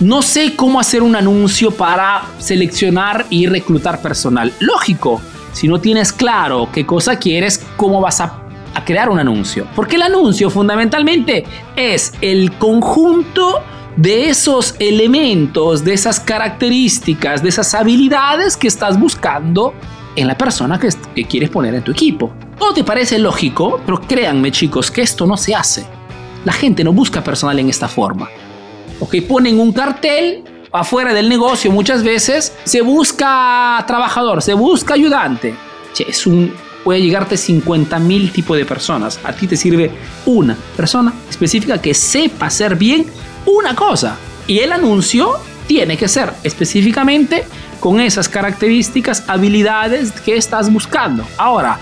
no 0.00 0.22
sé 0.22 0.54
cómo 0.54 0.80
hacer 0.80 1.02
un 1.02 1.16
anuncio 1.16 1.70
para 1.70 2.22
seleccionar 2.38 3.26
y 3.30 3.46
reclutar 3.46 4.00
personal. 4.02 4.52
Lógico, 4.60 5.20
si 5.52 5.68
no 5.68 5.80
tienes 5.80 6.12
claro 6.12 6.68
qué 6.72 6.84
cosa 6.84 7.16
quieres, 7.16 7.64
¿cómo 7.76 8.00
vas 8.00 8.20
a, 8.20 8.40
crear 8.84 9.08
un 9.08 9.18
anuncio? 9.18 9.66
Porque 9.74 9.96
el 9.96 10.02
anuncio 10.02 10.50
fundamentalmente 10.50 11.44
es 11.76 12.12
el 12.20 12.52
conjunto 12.58 13.62
de 13.96 14.28
esos 14.28 14.74
elementos, 14.80 15.84
de 15.84 15.94
esas 15.94 16.18
características, 16.18 17.42
de 17.42 17.50
esas 17.50 17.72
habilidades 17.74 18.56
que 18.56 18.66
estás 18.66 18.98
buscando 18.98 19.74
en 20.16 20.26
la 20.26 20.36
persona 20.36 20.78
que, 20.78 20.88
que 21.14 21.24
quieres 21.24 21.50
poner 21.50 21.74
en 21.74 21.84
tu 21.84 21.92
equipo. 21.92 22.32
¿O 22.58 22.74
te 22.74 22.82
parece 22.82 23.18
lógico? 23.18 23.80
Pero 23.86 24.00
créanme 24.00 24.50
chicos 24.50 24.90
que 24.90 25.02
esto 25.02 25.24
no 25.24 25.36
se 25.36 25.54
hace. 25.54 25.86
La 26.44 26.52
gente 26.52 26.84
no 26.84 26.92
busca 26.92 27.24
personal 27.24 27.58
en 27.58 27.68
esta 27.68 27.88
forma. 27.88 28.28
Ok, 29.00 29.16
ponen 29.28 29.58
un 29.58 29.72
cartel 29.72 30.44
afuera 30.72 31.14
del 31.14 31.28
negocio 31.28 31.70
muchas 31.70 32.02
veces, 32.02 32.52
se 32.64 32.80
busca 32.82 33.82
trabajador, 33.86 34.42
se 34.42 34.54
busca 34.54 34.94
ayudante. 34.94 35.54
Che, 35.92 36.04
es 36.08 36.26
un, 36.26 36.52
puede 36.82 37.00
llegarte 37.00 37.36
50 37.36 37.98
mil 38.00 38.30
tipos 38.32 38.56
de 38.56 38.64
personas. 38.64 39.20
A 39.24 39.32
ti 39.32 39.46
te 39.46 39.56
sirve 39.56 39.90
una 40.26 40.56
persona 40.76 41.12
específica 41.30 41.80
que 41.80 41.94
sepa 41.94 42.46
hacer 42.46 42.76
bien 42.76 43.06
una 43.46 43.74
cosa. 43.74 44.16
Y 44.46 44.58
el 44.58 44.72
anuncio 44.72 45.38
tiene 45.66 45.96
que 45.96 46.08
ser 46.08 46.32
específicamente 46.42 47.44
con 47.80 48.00
esas 48.00 48.28
características, 48.28 49.24
habilidades 49.28 50.12
que 50.12 50.36
estás 50.36 50.72
buscando. 50.72 51.24
Ahora, 51.36 51.78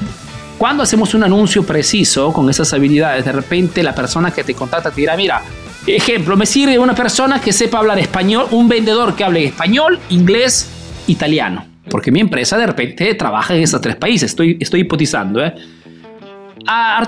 cuando 0.59 0.83
hacemos 0.83 1.15
un 1.15 1.25
anuncio 1.25 1.65
preciso 1.65 2.33
con 2.33 2.49
esas 2.49 2.73
habilidades, 2.73 3.25
de 3.25 3.33
repente 3.33 3.83
la 3.83 3.95
persona 3.95 4.31
que 4.31 4.45
te 4.45 4.55
contrata 4.55 4.91
te 4.91 5.01
dirá, 5.01 5.17
mira, 5.17 5.43
ejemplo, 5.87 6.37
me 6.37 6.47
sirve 6.47 6.79
una 6.79 6.95
persona 6.95 7.41
que 7.41 7.53
sepa 7.53 7.79
hablar 7.79 7.99
español, 7.99 8.47
un 8.51 8.69
vendedor 8.69 9.15
que 9.15 9.25
hable 9.25 9.45
español, 9.45 9.99
inglés, 10.11 10.69
italiano. 11.07 11.67
Porque 11.91 12.13
mi 12.13 12.21
empresa 12.21 12.57
de 12.57 12.67
repente 12.67 13.15
trabaja 13.15 13.55
en 13.55 13.63
esos 13.63 13.81
tres 13.81 13.97
países, 13.97 14.31
estoy, 14.31 14.57
estoy 14.61 14.81
hipotizando. 14.81 15.45
¿eh? 15.45 15.53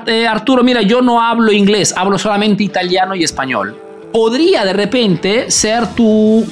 eh 0.07 0.27
Arturo, 0.27 0.65
mira, 0.65 0.83
yo 0.83 1.01
no 1.01 1.21
hablo 1.21 1.53
inglés, 1.53 1.95
hablo 1.97 2.19
solamente 2.19 2.65
italiano 2.65 3.15
y 3.15 3.23
español 3.23 3.77
podría 4.15 4.65
de 4.65 4.73
repente 4.73 5.51
ser 5.51 5.89
tu, 5.89 6.47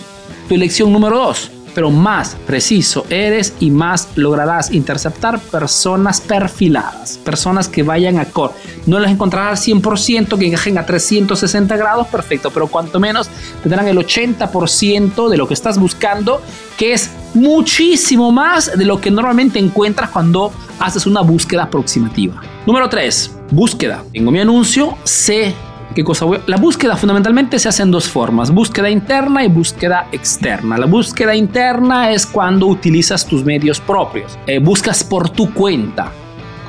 tu 0.49 0.55
elección 0.57 0.93
número 0.93 1.17
dos. 1.17 1.52
Pero 1.75 1.91
más 1.91 2.37
preciso 2.47 3.07
eres 3.09 3.55
y 3.61 3.71
más 3.71 4.09
lograrás 4.17 4.73
interceptar 4.73 5.39
personas 5.41 6.21
perfiladas, 6.21 7.19
personas 7.19 7.69
que 7.69 7.83
vayan 7.83 8.19
a 8.19 8.27
core. 8.27 8.55
No 8.87 8.99
las 8.99 9.11
encontrarás 9.11 9.67
100% 9.67 10.39
que 10.39 10.47
encajen 10.47 10.79
a 10.79 10.87
360 10.87 11.77
grados, 11.77 12.09
perfecto, 12.09 12.51
pero 12.51 12.67
cuanto 12.67 13.01
menos 13.01 13.29
tendrán 13.63 13.89
el 13.89 13.99
80% 13.99 15.29
de 15.29 15.37
lo 15.37 15.49
que 15.49 15.55
estás 15.55 15.79
buscando, 15.79 16.41
que 16.77 16.93
es 16.93 17.11
muchísimo 17.35 18.31
más 18.33 18.77
de 18.77 18.85
lo 18.85 19.01
que 19.01 19.11
normalmente 19.11 19.59
encuentras 19.59 20.11
cuando 20.11 20.53
haces 20.79 21.07
una 21.07 21.21
búsqueda 21.21 21.65
aproximativa. 21.65 22.41
Número 22.67 22.89
3. 22.89 23.39
Búsqueda. 23.51 24.05
Tengo 24.13 24.31
mi 24.31 24.41
anuncio, 24.41 24.97
sé 25.05 25.55
¿Qué 25.95 26.05
cosa? 26.05 26.27
La 26.47 26.57
búsqueda 26.57 26.97
fundamentalmente 26.97 27.59
se 27.59 27.69
hace 27.69 27.83
en 27.83 27.91
dos 27.91 28.09
formas, 28.09 28.51
búsqueda 28.51 28.89
interna 28.89 29.45
y 29.45 29.49
búsqueda 29.49 30.09
externa. 30.13 30.79
La 30.79 30.87
búsqueda 30.87 31.35
interna 31.35 32.11
es 32.11 32.25
cuando 32.25 32.67
utilizas 32.67 33.27
tus 33.27 33.45
medios 33.45 33.81
propios, 33.81 34.39
eh, 34.47 34.59
buscas 34.59 35.05
por 35.05 35.29
tu 35.29 35.53
cuenta, 35.53 36.11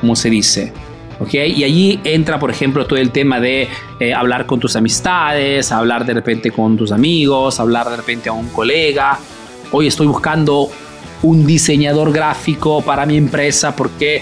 como 0.01 0.15
se 0.15 0.29
dice. 0.29 0.73
¿Okay? 1.19 1.53
Y 1.53 1.63
allí 1.63 1.99
entra, 2.03 2.37
por 2.37 2.51
ejemplo, 2.51 2.85
todo 2.85 2.99
el 2.99 3.11
tema 3.11 3.39
de 3.39 3.69
eh, 3.99 4.13
hablar 4.13 4.45
con 4.45 4.59
tus 4.59 4.75
amistades, 4.75 5.71
hablar 5.71 6.05
de 6.05 6.15
repente 6.15 6.51
con 6.51 6.75
tus 6.75 6.91
amigos, 6.91 7.59
hablar 7.59 7.89
de 7.89 7.97
repente 7.97 8.29
a 8.29 8.33
un 8.33 8.49
colega. 8.49 9.17
Hoy 9.71 9.87
estoy 9.87 10.07
buscando 10.07 10.69
un 11.21 11.45
diseñador 11.45 12.11
gráfico 12.11 12.81
para 12.81 13.05
mi 13.05 13.15
empresa 13.15 13.75
porque 13.75 14.21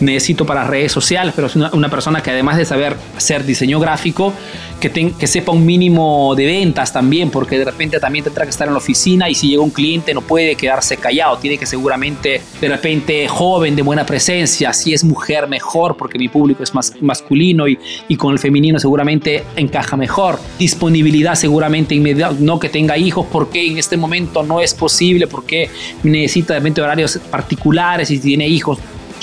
necesito 0.00 0.44
para 0.44 0.64
redes 0.64 0.92
sociales, 0.92 1.32
pero 1.34 1.46
es 1.46 1.56
una, 1.56 1.88
persona 1.88 2.22
que 2.22 2.30
además 2.30 2.56
de 2.56 2.64
saber 2.64 2.96
hacer 3.16 3.44
diseño 3.44 3.80
gráfico, 3.80 4.32
que, 4.80 4.90
que 4.90 5.26
sepa 5.26 5.52
un 5.52 5.64
mínimo 5.64 6.34
de 6.34 6.46
ventas 6.46 6.92
también, 6.92 7.30
porque 7.30 7.58
de 7.58 7.64
repente 7.64 7.98
también 7.98 8.24
tendrá 8.24 8.44
que 8.44 8.50
estar 8.50 8.66
en 8.66 8.74
la 8.74 8.78
oficina 8.78 9.30
y 9.30 9.34
si 9.34 9.48
llega 9.48 9.62
un 9.62 9.70
cliente 9.70 10.12
no 10.12 10.20
puede 10.20 10.54
quedarse 10.54 10.96
callado, 10.96 11.38
tiene 11.38 11.56
que 11.58 11.66
seguramente 11.66 12.42
de 12.60 12.68
repente 12.68 13.26
joven, 13.28 13.76
de 13.76 13.82
buena 13.82 14.04
presencia, 14.04 14.72
si 14.72 14.92
es 14.92 15.04
mujer 15.04 15.48
mejor, 15.48 15.96
porque 15.96 16.18
mi 16.18 16.28
público 16.28 16.62
es 16.62 16.74
más 16.74 16.92
masculino 17.00 17.66
y, 17.68 17.78
y 18.08 18.16
con 18.16 18.32
el 18.32 18.38
femenino 18.38 18.78
seguramente 18.78 19.44
encaja 19.56 19.96
mejor. 19.96 20.38
Disponibilidad 20.58 21.34
seguramente 21.34 21.94
inmediata, 21.94 22.36
no 22.38 22.58
que 22.58 22.68
tenga 22.68 22.98
hijos, 22.98 23.26
porque 23.30 23.66
en 23.66 23.78
este 23.78 23.96
momento 23.96 24.42
no 24.42 24.60
es 24.60 24.74
posible, 24.74 25.26
porque 25.26 25.70
necesita 26.02 26.54
de 26.54 26.60
repente 26.60 26.82
horarios 26.82 27.18
particulares 27.30 28.10
y 28.10 28.18
tiene 28.18 28.46
hijos 28.46 28.78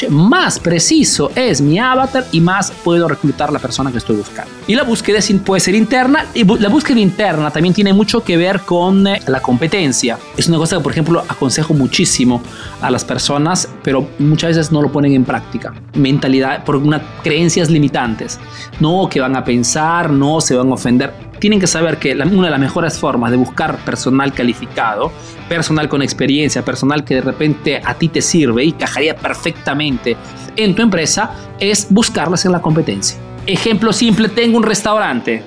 más 0.09 0.59
preciso 0.59 1.31
es 1.35 1.62
mi 1.62 1.79
avatar 1.79 2.25
y 2.31 2.41
más 2.41 2.71
puedo 2.83 3.07
reclutar 3.07 3.51
la 3.51 3.59
persona 3.59 3.91
que 3.91 3.97
estoy 3.97 4.15
buscando. 4.15 4.51
Y 4.67 4.75
la 4.75 4.83
búsqueda 4.83 5.19
puede 5.45 5.59
ser 5.59 5.75
interna 5.75 6.25
y 6.33 6.43
la 6.43 6.69
búsqueda 6.69 7.00
interna 7.00 7.51
también 7.51 7.73
tiene 7.73 7.93
mucho 7.93 8.23
que 8.23 8.38
ver 8.38 8.62
con 8.62 9.05
eh, 9.07 9.21
la 9.27 9.41
competencia. 9.41 10.17
Es 10.38 10.47
una 10.47 10.57
cosa 10.57 10.77
que, 10.77 10.83
por 10.83 10.91
ejemplo, 10.91 11.23
aconsejo 11.27 11.73
muchísimo 11.73 12.41
a 12.81 12.89
las 12.89 13.03
personas, 13.03 13.67
pero 13.83 14.07
muchas 14.19 14.55
veces 14.55 14.71
no 14.71 14.81
lo 14.81 14.91
ponen 14.91 15.13
en 15.13 15.23
práctica. 15.23 15.73
Mentalidad 15.93 16.63
por 16.63 16.77
unas 16.77 17.01
creencias 17.23 17.69
limitantes. 17.69 18.39
No, 18.79 19.07
que 19.09 19.19
van 19.19 19.35
a 19.35 19.43
pensar, 19.43 20.09
no, 20.09 20.41
se 20.41 20.55
van 20.55 20.69
a 20.69 20.73
ofender 20.73 21.13
tienen 21.43 21.59
que 21.59 21.67
saber 21.67 21.97
que 21.97 22.13
una 22.13 22.45
de 22.45 22.51
las 22.51 22.59
mejores 22.62 22.97
formas 22.97 23.29
de 23.29 23.35
buscar 23.35 23.75
personal 23.79 24.31
calificado, 24.31 25.12
personal 25.50 25.89
con 25.89 26.01
experiencia, 26.01 26.63
personal 26.63 27.03
que 27.03 27.15
de 27.15 27.21
repente 27.21 27.81
a 27.83 27.95
ti 27.95 28.07
te 28.07 28.21
sirve 28.21 28.63
y 28.63 28.71
cajaría 28.71 29.13
perfectamente 29.13 30.15
en 30.55 30.73
tu 30.73 30.81
empresa, 30.81 31.35
es 31.59 31.88
buscarlas 31.89 32.45
en 32.45 32.53
la 32.53 32.62
competencia. 32.62 33.17
Ejemplo 33.45 33.91
simple, 33.91 34.29
tengo 34.29 34.55
un 34.55 34.63
restaurante, 34.63 35.43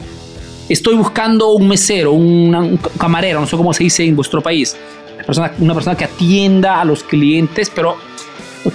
estoy 0.69 0.97
buscando 0.97 1.53
un 1.53 1.67
mesero, 1.67 2.13
un 2.13 2.79
camarero, 2.99 3.41
no 3.41 3.47
sé 3.47 3.57
cómo 3.57 3.73
se 3.73 3.85
dice 3.85 4.05
en 4.05 4.17
vuestro 4.17 4.43
país, 4.43 4.77
una 5.15 5.25
persona, 5.25 5.53
una 5.59 5.73
persona 5.73 5.97
que 5.97 6.05
atienda 6.05 6.79
a 6.79 6.85
los 6.85 7.05
clientes, 7.05 7.73
pero 7.75 7.97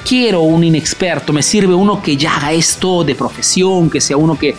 quiero 0.07 0.41
un 0.41 0.63
inexperto, 0.63 1.33
me 1.33 1.43
sirve 1.43 1.75
uno 1.75 2.01
que 2.01 2.17
ya 2.17 2.35
haga 2.35 2.51
esto 2.51 3.03
de 3.03 3.13
profesión, 3.13 3.91
que 3.91 4.01
sea 4.01 4.17
uno 4.17 4.39
que 4.39 4.55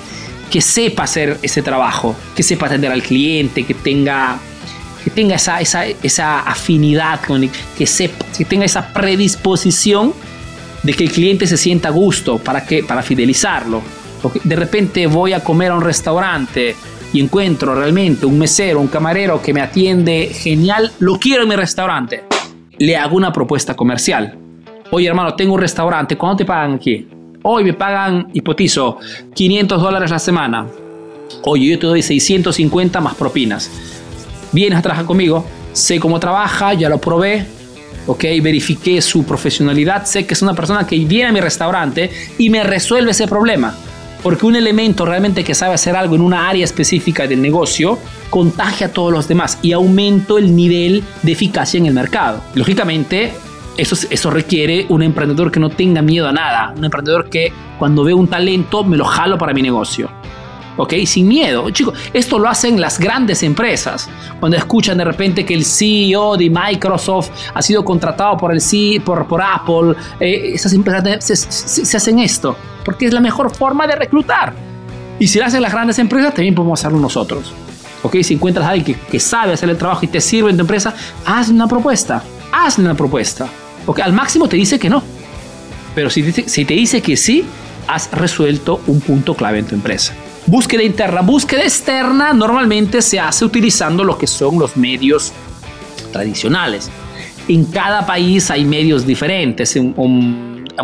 que 0.52 0.61
sepa 0.61 1.04
hacer 1.04 1.38
ese 1.40 1.62
trabajo, 1.62 2.14
que 2.37 2.42
sepa 2.42 2.66
atender 2.66 2.92
al 2.92 3.02
cliente, 3.02 3.64
que 3.64 3.73
tenga, 3.73 4.38
que 5.02 5.09
tenga 5.09 5.37
esa, 5.37 5.62
esa, 5.62 5.87
esa 5.87 6.40
afinidad, 6.40 7.21
que, 7.78 7.87
sepa, 7.87 8.26
que 8.37 8.44
tenga 8.44 8.66
esa 8.66 8.92
predisposición 8.92 10.12
de 10.82 10.92
que 10.92 11.04
el 11.04 11.11
cliente 11.11 11.47
se 11.47 11.56
sienta 11.56 11.88
a 11.88 11.90
gusto 11.90 12.37
para, 12.37 12.66
que, 12.66 12.85
para 12.85 13.02
fidelizarlo. 13.02 13.80
De 14.44 14.54
repente 14.54 15.06
voy 15.06 15.32
a 15.32 15.40
comer 15.40 15.71
a 15.71 15.76
un 15.76 15.80
restaurante 15.80 16.76
y 17.14 17.21
encuentro 17.21 17.75
realmente 17.75 18.26
un 18.26 18.38
mesero, 18.38 18.78
un 18.78 18.88
camarero 18.88 19.40
que 19.40 19.54
me 19.54 19.62
atiende 19.62 20.32
genial, 20.35 20.92
lo 20.99 21.18
quiero 21.18 21.44
en 21.44 21.49
mi 21.49 21.56
restaurante. 21.56 22.25
Le 22.76 22.94
hago 22.94 23.16
una 23.16 23.32
propuesta 23.32 23.75
comercial. 23.75 24.37
Oye 24.90 25.09
hermano, 25.09 25.35
tengo 25.35 25.54
un 25.54 25.61
restaurante, 25.61 26.18
¿cuándo 26.18 26.37
te 26.37 26.44
pagan 26.44 26.75
aquí? 26.75 27.09
Hoy 27.45 27.65
me 27.65 27.73
pagan, 27.73 28.29
hipotizo, 28.33 28.99
500 29.35 29.83
dólares 29.83 30.11
la 30.13 30.21
semana. 30.21 30.69
Oye, 31.45 31.71
yo 31.71 31.79
te 31.79 31.87
doy 31.89 32.01
650 32.01 33.01
más 33.01 33.17
propinas. 33.17 33.69
Vienes 34.53 34.79
a 34.79 34.83
trabajar 34.83 35.07
conmigo, 35.07 35.45
sé 35.73 35.99
cómo 35.99 36.21
trabaja, 36.21 36.75
ya 36.75 36.89
lo 36.89 36.99
probé, 36.99 37.45
ok, 38.07 38.25
verifiqué 38.41 39.03
su 39.03 39.25
profesionalidad, 39.25 40.05
sé 40.05 40.25
que 40.25 40.35
es 40.35 40.43
una 40.43 40.55
persona 40.55 40.87
que 40.87 40.97
viene 40.99 41.31
a 41.31 41.33
mi 41.33 41.41
restaurante 41.41 42.11
y 42.39 42.49
me 42.49 42.63
resuelve 42.63 43.11
ese 43.11 43.27
problema. 43.27 43.75
Porque 44.23 44.47
un 44.47 44.55
elemento 44.55 45.05
realmente 45.05 45.43
que 45.43 45.57
sabe 45.57 45.75
hacer 45.75 45.97
algo 45.97 46.15
en 46.15 46.21
una 46.21 46.49
área 46.49 46.65
específica 46.65 47.27
del 47.27 47.43
negocio 47.43 47.99
contagia 48.31 48.87
a 48.87 48.93
todos 48.93 49.13
los 49.13 49.27
demás 49.27 49.59
y 49.63 49.73
aumento 49.73 50.39
el 50.39 50.55
nivel 50.55 51.03
de 51.23 51.33
eficacia 51.33 51.79
en 51.79 51.87
el 51.87 51.95
mercado. 51.95 52.41
Lógicamente, 52.55 53.33
eso, 53.76 53.97
eso 54.11 54.31
requiere 54.31 54.87
un 54.88 55.02
emprendedor 55.02 55.50
que 55.50 55.61
no 55.61 55.71
tenga 55.71 56.02
miedo 56.02 56.29
a 56.29 56.33
nada, 56.33 56.75
un 56.76 56.85
emprendedor 56.85 57.29
que 57.29 57.52
cuando 57.79 58.05
ve 58.05 58.14
un 58.14 58.29
talento 58.29 58.85
me 58.85 58.97
lo 58.97 59.05
jalo 59.05 59.38
para 59.38 59.52
mi 59.52 59.62
negocio. 59.62 60.11
¿ok? 60.76 60.95
Sin 61.07 61.29
miedo. 61.29 61.69
Chicos, 61.71 61.99
esto 62.12 62.38
lo 62.38 62.49
hacen 62.49 62.81
las 62.81 62.99
grandes 62.99 63.43
empresas. 63.43 64.09
Cuando 64.41 64.57
escuchan 64.57 64.99
de 64.99 65.05
repente 65.05 65.45
que 65.45 65.55
el 65.55 65.64
CEO 65.64 66.37
de 66.37 66.50
Microsoft 66.50 67.31
ha 67.55 67.62
sido 67.62 67.85
contratado 67.85 68.37
por, 68.37 68.52
el 68.52 69.02
por, 69.02 69.26
por 69.26 69.43
Apple, 69.43 69.95
eh, 70.21 70.52
esas 70.55 70.73
empresas 70.73 71.25
se, 71.25 71.97
hacen 71.97 72.19
esto, 72.19 72.57
porque 72.85 73.07
es 73.07 73.12
la 73.12 73.21
mejor 73.21 73.55
forma 73.55 73.87
de 73.87 73.97
reclutar. 73.97 74.55
Y 75.19 75.29
si 75.29 75.38
lo 75.38 75.45
hacen 75.45 75.62
las 75.62 75.73
grandes 75.73 75.99
empresas, 75.99 76.35
también 76.35 76.55
podemos 76.55 76.81
hacerlo 76.81 76.99
nosotros. 76.99 77.52
¿ok? 78.02 78.17
Si 78.23 78.35
encuentras 78.35 78.67
a 78.67 78.71
alguien 78.71 78.99
que, 78.99 79.07
que 79.07 79.21
sabe 79.21 79.52
hacer 79.52 79.71
el 79.71 79.76
trabajo 79.76 80.05
y 80.05 80.09
te 80.09 80.21
sirve 80.21 80.50
en 80.50 80.57
tu 80.57 80.62
empresa, 80.62 80.95
haz 81.25 81.49
una 81.49 81.69
propuesta. 81.69 82.23
Haz 82.52 82.79
una 82.79 82.95
propuesta. 82.95 83.49
Porque 83.87 84.03
al 84.03 84.12
máximo 84.12 84.49
te 84.49 84.57
dice 84.57 84.79
que 84.79 84.89
no. 84.89 85.03
Pero 85.95 86.11
si, 86.11 86.31
si 86.33 86.65
te 86.65 86.75
dice 86.75 87.03
que 87.03 87.17
sí, 87.17 87.45
has 87.87 88.11
resuelto 88.12 88.81
un 88.87 89.01
punto 89.01 89.35
clave 89.35 89.59
en 89.59 89.67
tu 89.67 89.75
empresa. 89.75 90.15
Búsqueda 90.47 90.83
interna. 90.83 91.21
Búsqueda 91.21 91.62
externa 91.62 92.33
normalmente 92.33 93.01
se 93.01 93.21
hace 93.21 93.45
utilizando 93.45 94.03
lo 94.03 94.19
que 94.19 94.27
son 94.27 94.59
los 94.59 94.77
medios 94.77 95.33
tradicionales. 96.12 96.91
En 97.49 97.65
cada 97.65 98.05
país 98.07 98.51
hay 98.51 98.65
medios 98.65 99.07
diferentes. 99.07 99.77
En, 99.77 99.95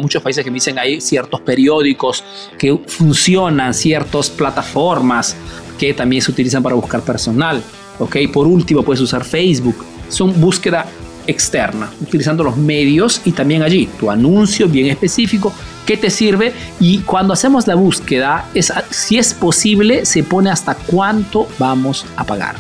muchos 0.01 0.23
países 0.23 0.45
que 0.45 0.51
me 0.51 0.57
dicen 0.57 0.79
hay 0.79 1.01
ciertos 1.01 1.41
periódicos 1.41 2.23
que 2.57 2.79
funcionan, 2.87 3.75
ciertas 3.75 4.31
plataformas 4.31 5.35
que 5.77 5.93
también 5.93 6.23
se 6.23 6.31
utilizan 6.31 6.63
para 6.63 6.77
buscar 6.77 7.01
personal. 7.01 7.61
¿ok? 7.99 8.17
Por 8.33 8.47
último, 8.47 8.85
puedes 8.85 9.01
usar 9.01 9.25
Facebook. 9.25 9.85
Son 10.09 10.41
búsqueda 10.41 10.87
externa, 11.29 11.91
utilizando 12.01 12.43
los 12.43 12.57
medios 12.57 13.21
y 13.25 13.33
también 13.33 13.63
allí 13.63 13.89
tu 14.01 14.11
anuncio 14.11 14.67
bien 14.67 14.87
específico 14.87 15.53
que 15.87 15.97
te 15.97 16.11
sirve 16.11 16.53
y 16.81 16.99
cuando 17.01 17.35
hacemos 17.35 17.67
la 17.67 17.75
búsqueda, 17.75 18.47
es, 18.55 18.73
si 18.91 19.19
es 19.19 19.35
posible, 19.35 20.05
se 20.05 20.23
pone 20.25 20.51
hasta 20.51 20.75
cuánto 20.75 21.47
vamos 21.59 22.07
a 22.17 22.25
pagar. 22.25 22.57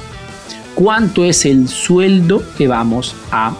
Cuánto 0.74 1.24
es 1.24 1.44
el 1.44 1.66
sueldo 1.66 2.42
que 2.56 2.68
vamos 2.68 3.16
a 3.32 3.52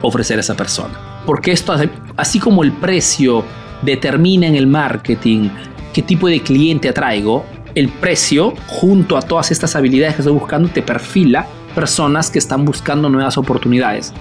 ofrecer 0.00 0.38
a 0.38 0.40
esa 0.40 0.56
persona. 0.56 1.22
Porque 1.26 1.52
esto, 1.52 1.76
así 2.16 2.38
como 2.38 2.62
el 2.62 2.72
precio 2.72 3.44
determina 3.82 4.46
en 4.46 4.54
el 4.54 4.66
marketing 4.66 5.50
qué 5.92 6.02
tipo 6.02 6.28
de 6.28 6.40
cliente 6.40 6.88
atraigo, 6.88 7.44
el 7.74 7.88
precio, 7.88 8.54
junto 8.66 9.16
a 9.16 9.22
todas 9.22 9.50
estas 9.50 9.76
habilidades 9.76 10.14
que 10.16 10.22
estoy 10.22 10.34
buscando, 10.34 10.68
te 10.68 10.82
perfila 10.82 11.46
personas 11.78 12.28
que 12.28 12.40
están 12.40 12.64
buscando 12.64 13.08
nuevas 13.08 13.38
oportunidades. 13.38 14.12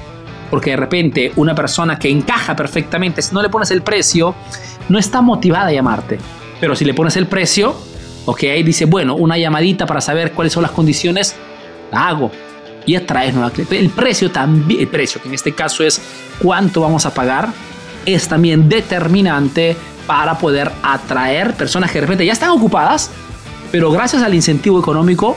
Porque 0.51 0.69
de 0.69 0.77
repente 0.77 1.31
una 1.37 1.55
persona 1.55 1.97
que 1.97 2.07
encaja 2.07 2.55
perfectamente, 2.55 3.23
si 3.23 3.33
no 3.33 3.41
le 3.41 3.49
pones 3.49 3.71
el 3.71 3.81
precio, 3.81 4.35
no 4.89 4.99
está 4.99 5.21
motivada 5.21 5.69
a 5.69 5.71
llamarte. 5.71 6.19
Pero 6.59 6.75
si 6.75 6.85
le 6.85 6.93
pones 6.93 7.17
el 7.17 7.25
precio, 7.25 7.75
ok, 8.27 8.41
dice, 8.63 8.85
bueno, 8.85 9.15
una 9.15 9.39
llamadita 9.39 9.87
para 9.87 10.01
saber 10.01 10.33
cuáles 10.33 10.53
son 10.53 10.61
las 10.61 10.71
condiciones, 10.71 11.35
la 11.91 12.09
hago. 12.09 12.29
Y 12.85 12.95
atraes 12.95 13.33
nueva 13.33 13.49
cliente. 13.49 13.79
El 13.79 13.89
precio 13.89 14.29
también, 14.29 14.81
el 14.81 14.87
precio, 14.87 15.19
que 15.19 15.27
en 15.27 15.33
este 15.33 15.53
caso 15.53 15.83
es 15.83 15.99
cuánto 16.39 16.81
vamos 16.81 17.07
a 17.07 17.13
pagar, 17.15 17.49
es 18.05 18.27
también 18.27 18.69
determinante 18.69 19.75
para 20.05 20.37
poder 20.37 20.71
atraer 20.83 21.55
personas 21.55 21.89
que 21.89 21.97
de 21.97 22.01
repente 22.01 22.23
ya 22.23 22.33
están 22.33 22.51
ocupadas, 22.51 23.09
pero 23.71 23.89
gracias 23.89 24.21
al 24.21 24.35
incentivo 24.35 24.79
económico 24.79 25.35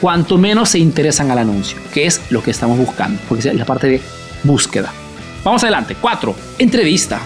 cuanto 0.00 0.38
menos 0.38 0.70
se 0.70 0.78
interesan 0.78 1.30
al 1.30 1.38
anuncio, 1.38 1.78
que 1.92 2.06
es 2.06 2.20
lo 2.30 2.42
que 2.42 2.50
estamos 2.50 2.78
buscando, 2.78 3.20
porque 3.28 3.48
es 3.48 3.54
la 3.54 3.64
parte 3.64 3.86
de 3.88 4.00
búsqueda. 4.42 4.92
Vamos 5.44 5.62
adelante. 5.62 5.96
Cuatro, 6.00 6.34
entrevista. 6.58 7.20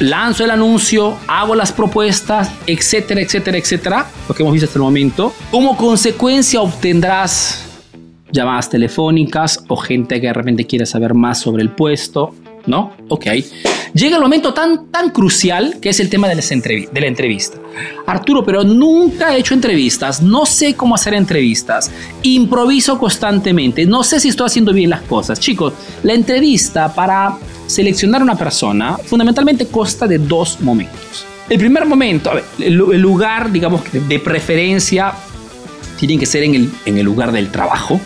Lanzo 0.00 0.44
el 0.44 0.50
anuncio, 0.50 1.18
hago 1.26 1.54
las 1.54 1.70
propuestas, 1.70 2.50
etcétera, 2.66 3.20
etcétera, 3.20 3.58
etcétera, 3.58 4.06
lo 4.26 4.34
que 4.34 4.42
hemos 4.42 4.54
visto 4.54 4.66
hasta 4.66 4.78
el 4.78 4.82
momento. 4.82 5.34
Como 5.50 5.76
consecuencia 5.76 6.62
obtendrás 6.62 7.62
llamadas 8.32 8.70
telefónicas 8.70 9.62
o 9.68 9.76
gente 9.76 10.20
que 10.20 10.28
de 10.28 10.32
repente 10.32 10.66
quiere 10.66 10.86
saber 10.86 11.14
más 11.14 11.40
sobre 11.40 11.62
el 11.62 11.70
puesto, 11.70 12.34
¿no? 12.66 12.92
Ok. 13.08 13.26
Llega 13.96 14.16
el 14.16 14.22
momento 14.22 14.52
tan, 14.52 14.88
tan 14.90 15.08
crucial 15.08 15.78
que 15.80 15.88
es 15.88 16.00
el 16.00 16.10
tema 16.10 16.28
de, 16.28 16.34
la 16.34 17.06
entrevista. 17.06 17.56
Arturo, 18.06 18.44
pero 18.44 18.62
nunca 18.62 19.34
he 19.34 19.38
hecho 19.38 19.54
entrevistas, 19.54 20.20
no 20.20 20.44
sé 20.44 20.74
cómo 20.74 20.94
hacer 20.94 21.14
entrevistas, 21.14 21.90
improviso 22.22 22.98
constantemente, 22.98 23.86
no 23.86 24.02
sé 24.02 24.20
si 24.20 24.28
estoy 24.28 24.48
haciendo 24.48 24.74
bien 24.74 24.90
las 24.90 25.00
cosas. 25.02 25.40
Chicos, 25.40 25.72
la 26.02 26.12
entrevista 26.12 26.94
para 26.94 27.38
seleccionar 27.66 28.22
una 28.22 28.36
persona 28.36 28.98
fundamentalmente 28.98 29.66
consta 29.68 30.06
de 30.06 30.18
dos 30.18 30.60
momentos. 30.60 31.24
El 31.48 31.58
primer 31.58 31.86
momento, 31.86 32.32
el, 32.58 32.74
lugar, 32.74 33.50
digamos, 33.50 33.80
de 33.92 34.18
preferencia 34.18 35.14
tiene 35.98 36.18
que 36.18 36.26
ser 36.26 36.42
en 36.42 36.54
el, 36.54 36.70
en 36.84 36.98
el 36.98 37.04
lugar 37.06 37.32
del 37.32 37.50
trabajo 37.50 37.98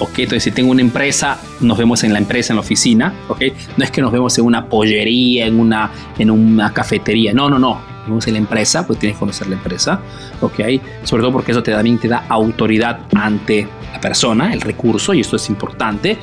¿ok? 0.00 0.18
Entonces, 0.18 0.42
si 0.42 0.50
tengo 0.50 0.72
una 0.72 0.80
empresa, 0.80 1.38
nos 1.60 1.78
vemos 1.78 2.02
en 2.02 2.12
la 2.12 2.18
empresa, 2.18 2.52
en 2.52 2.56
la 2.56 2.62
oficina, 2.62 3.14
¿ok? 3.28 3.42
No 3.76 3.84
es 3.84 3.90
que 3.90 4.02
nos 4.02 4.10
vemos 4.10 4.36
en 4.38 4.44
una 4.44 4.66
pollería, 4.66 5.46
en 5.46 5.60
una, 5.60 5.90
en 6.18 6.30
una 6.30 6.72
cafetería, 6.72 7.32
no, 7.32 7.48
no, 7.48 7.58
no. 7.58 7.74
Nos 8.00 8.06
vemos 8.06 8.26
en 8.26 8.32
la 8.34 8.38
empresa, 8.40 8.86
pues 8.86 8.98
tienes 8.98 9.16
que 9.16 9.20
conocer 9.20 9.46
la 9.46 9.56
empresa, 9.56 10.00
¿ok? 10.40 10.60
Sobre 11.04 11.22
todo 11.22 11.32
porque 11.32 11.52
eso 11.52 11.62
te, 11.62 11.72
también 11.72 11.98
te 11.98 12.08
da 12.08 12.24
autoridad 12.28 13.00
ante 13.14 13.68
la 13.92 14.00
persona, 14.00 14.52
el 14.52 14.60
recurso, 14.60 15.14
y 15.14 15.20
esto 15.20 15.36
es 15.36 15.48
importante. 15.48 16.18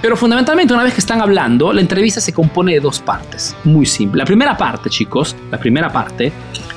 Pero 0.00 0.16
fundamentalmente, 0.16 0.74
una 0.74 0.82
vez 0.82 0.94
que 0.94 1.00
están 1.00 1.20
hablando, 1.20 1.72
la 1.72 1.80
entrevista 1.80 2.20
se 2.20 2.32
compone 2.32 2.72
de 2.74 2.80
dos 2.80 2.98
partes. 2.98 3.54
Muy 3.64 3.86
simple. 3.86 4.18
La 4.18 4.24
primera 4.24 4.56
parte, 4.56 4.90
chicos, 4.90 5.36
la 5.50 5.58
primera 5.58 5.92
parte 5.92 6.32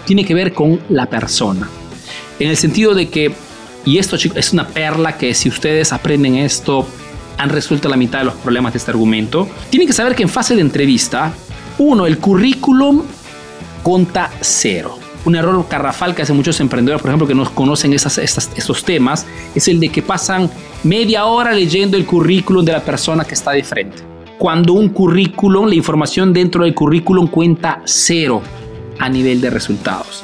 tiene 0.06 0.24
que 0.24 0.34
ver 0.34 0.54
con 0.54 0.80
la 0.90 1.08
persona. 1.08 1.68
En 2.40 2.50
el 2.50 2.58
sentido 2.58 2.94
de 2.94 3.10
que 3.10 3.34
y 3.86 4.00
esto, 4.00 4.18
chicos, 4.18 4.40
es 4.40 4.52
una 4.52 4.68
perla 4.68 5.18
que 5.18 5.34
si 5.34 5.48
ustedes 5.48 5.94
aprenden 5.94 6.36
esto, 6.36 6.88
han 7.38 7.50
resuelto 7.50 7.88
la 7.88 7.98
mitad 7.98 8.20
de 8.20 8.26
los 8.26 8.34
problemas 8.36 8.74
de 8.74 8.78
este 8.80 8.92
argumento. 8.92 9.48
Tienen 9.70 9.88
que 9.88 9.94
saber 9.94 10.16
que 10.16 10.24
en 10.24 10.30
fase 10.30 10.56
de 10.56 10.62
entrevista, 10.62 11.34
uno, 11.78 12.08
el 12.08 12.18
currículum 12.18 13.04
conta 13.84 14.32
cero. 14.42 14.98
Un 15.26 15.36
error 15.36 15.68
carrafal 15.68 16.16
que 16.16 16.22
hace 16.22 16.34
muchos 16.34 16.60
emprendedores, 16.60 17.02
por 17.02 17.10
ejemplo, 17.10 17.28
que 17.28 17.36
no 17.36 17.50
conocen 17.54 17.94
estos 17.94 18.84
temas, 18.86 19.26
es 19.54 19.68
el 19.68 19.80
de 19.80 19.90
que 19.90 20.02
pasan 20.02 20.50
media 20.84 21.26
hora 21.26 21.52
leyendo 21.52 21.98
el 21.98 22.06
currículum 22.06 22.64
de 22.64 22.72
la 22.72 22.84
persona 22.84 23.26
que 23.26 23.34
está 23.34 23.52
de 23.52 23.64
frente. 23.64 23.98
Cuando 24.38 24.74
un 24.74 24.90
currículum, 24.90 25.68
la 25.68 25.76
información 25.76 26.34
dentro 26.34 26.64
del 26.64 26.74
currículum 26.74 27.28
cuenta 27.28 27.82
cero 27.86 28.42
a 29.00 29.10
nivel 29.10 29.42
de 29.42 29.50
resultados. 29.50 30.24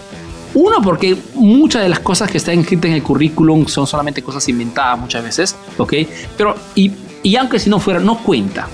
Uno, 0.53 0.81
porque 0.81 1.17
muchas 1.35 1.83
de 1.83 1.89
las 1.89 1.99
cosas 1.99 2.29
que 2.29 2.37
están 2.37 2.59
escritas 2.59 2.85
en 2.85 2.93
el 2.93 3.03
currículum 3.03 3.67
son 3.67 3.87
solamente 3.87 4.21
cosas 4.21 4.47
inventadas 4.49 4.99
muchas 4.99 5.23
veces, 5.23 5.55
¿ok? 5.77 5.93
Pero, 6.37 6.55
y, 6.75 6.91
y 7.23 7.35
aunque 7.37 7.59
si 7.59 7.69
no 7.69 7.79
fuera, 7.79 7.99
no 7.99 8.17
cuenta. 8.17 8.67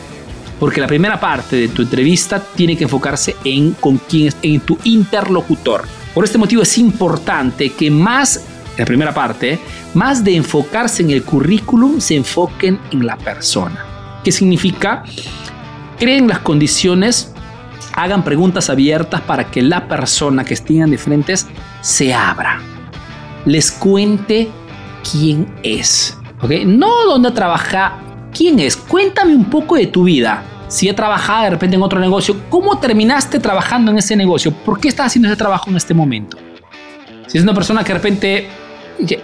Porque 0.60 0.82
la 0.82 0.88
primera 0.88 1.20
parte 1.20 1.56
de 1.56 1.68
tu 1.68 1.84
entrevista 1.84 2.44
tiene 2.56 2.76
que 2.76 2.86
enfocarse 2.86 3.36
en 3.44 3.74
con 3.74 3.98
quién 3.98 4.30
es, 4.30 4.38
en 4.42 4.60
tu 4.62 4.78
interlocutor. 4.86 5.84
Por 6.16 6.24
este 6.24 6.40
motivo 6.40 6.64
es 6.64 6.78
importante 6.80 7.72
que 7.74 7.92
más, 7.92 8.44
la 8.76 8.86
primera 8.86 9.14
parte, 9.14 9.60
más 9.94 10.24
de 10.24 10.36
enfocarse 10.36 11.04
en 11.04 11.12
el 11.12 11.24
currículum, 11.24 12.02
se 12.02 12.16
enfoquen 12.16 12.80
en 12.92 13.06
la 13.06 13.18
persona. 13.18 13.86
¿Qué 14.24 14.32
significa? 14.32 15.04
Creen 16.00 16.28
las 16.28 16.40
condiciones 16.40 17.32
hagan 17.98 18.24
preguntas 18.24 18.70
abiertas 18.70 19.22
para 19.22 19.50
que 19.50 19.64
la 19.64 19.88
persona 19.88 20.46
que 20.46 20.54
estén 20.54 20.90
de 20.92 21.00
frente 21.00 21.34
se 21.82 22.14
abra, 22.14 22.60
les 23.46 23.72
cuente 23.72 24.50
quién 25.10 25.48
es, 25.64 26.18
¿ok? 26.42 26.52
No 26.66 27.06
dónde 27.06 27.32
trabaja, 27.32 28.00
quién 28.34 28.60
es. 28.60 28.76
Cuéntame 28.76 29.36
un 29.36 29.46
poco 29.46 29.76
de 29.76 29.88
tu 29.88 30.04
vida. 30.04 30.44
Si 30.68 30.90
he 30.90 30.94
trabajado 30.94 31.44
de 31.44 31.50
repente 31.52 31.76
en 31.76 31.82
otro 31.82 32.00
negocio, 32.00 32.36
¿cómo 32.50 32.78
terminaste 32.78 33.40
trabajando 33.40 33.92
en 33.92 34.00
ese 34.00 34.16
negocio? 34.16 34.52
¿Por 34.52 34.80
qué 34.80 34.90
estás 34.90 35.08
haciendo 35.08 35.30
ese 35.30 35.38
trabajo 35.38 35.70
en 35.70 35.78
este 35.78 35.94
momento? 35.94 36.38
Si 37.28 37.38
es 37.38 37.44
una 37.44 37.54
persona 37.54 37.84
que 37.84 37.94
de 37.94 38.00
repente 38.00 38.50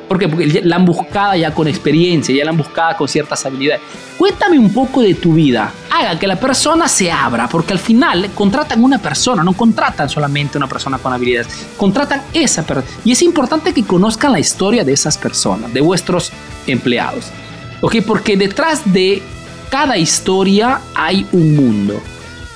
¿Por 0.07 0.19
qué? 0.19 0.27
Porque 0.29 0.61
la 0.63 0.75
han 0.75 0.85
buscado 0.85 1.35
ya 1.35 1.53
con 1.53 1.67
experiencia, 1.67 2.35
ya 2.35 2.45
la 2.45 2.51
han 2.51 2.57
buscado 2.57 2.97
con 2.97 3.07
ciertas 3.07 3.45
habilidades. 3.45 3.81
Cuéntame 4.17 4.59
un 4.59 4.71
poco 4.71 5.01
de 5.01 5.15
tu 5.15 5.33
vida. 5.33 5.71
Haga 5.89 6.19
que 6.19 6.27
la 6.27 6.39
persona 6.39 6.87
se 6.87 7.11
abra, 7.11 7.47
porque 7.47 7.73
al 7.73 7.79
final 7.79 8.29
contratan 8.35 8.83
una 8.83 8.99
persona, 8.99 9.43
no 9.43 9.53
contratan 9.53 10.09
solamente 10.09 10.57
una 10.57 10.67
persona 10.67 10.97
con 10.99 11.11
habilidades, 11.13 11.47
contratan 11.77 12.21
esa 12.33 12.63
persona. 12.63 12.87
Y 13.03 13.11
es 13.11 13.21
importante 13.21 13.73
que 13.73 13.83
conozcan 13.83 14.31
la 14.31 14.39
historia 14.39 14.83
de 14.83 14.93
esas 14.93 15.17
personas, 15.17 15.73
de 15.73 15.81
vuestros 15.81 16.31
empleados. 16.67 17.31
¿Ok? 17.81 17.97
Porque 18.05 18.37
detrás 18.37 18.81
de 18.93 19.21
cada 19.69 19.97
historia 19.97 20.81
hay 20.93 21.25
un 21.31 21.55
mundo. 21.55 21.99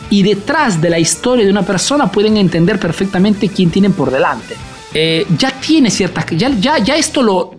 Y 0.09 0.23
detrás 0.23 0.79
de 0.79 0.89
la 0.89 0.99
historia 0.99 1.43
de 1.43 1.51
una 1.51 1.63
persona 1.63 2.11
pueden 2.11 2.37
entender 2.37 2.79
perfectamente 2.79 3.49
quién 3.49 3.71
tienen 3.71 3.91
por 3.91 4.11
delante. 4.11 4.55
Eh, 4.93 5.25
ya 5.37 5.51
tiene 5.59 5.89
ciertas, 5.89 6.25
ya, 6.31 6.49
ya, 6.49 6.77
ya 6.77 6.95
esto 6.95 7.21
lo, 7.21 7.55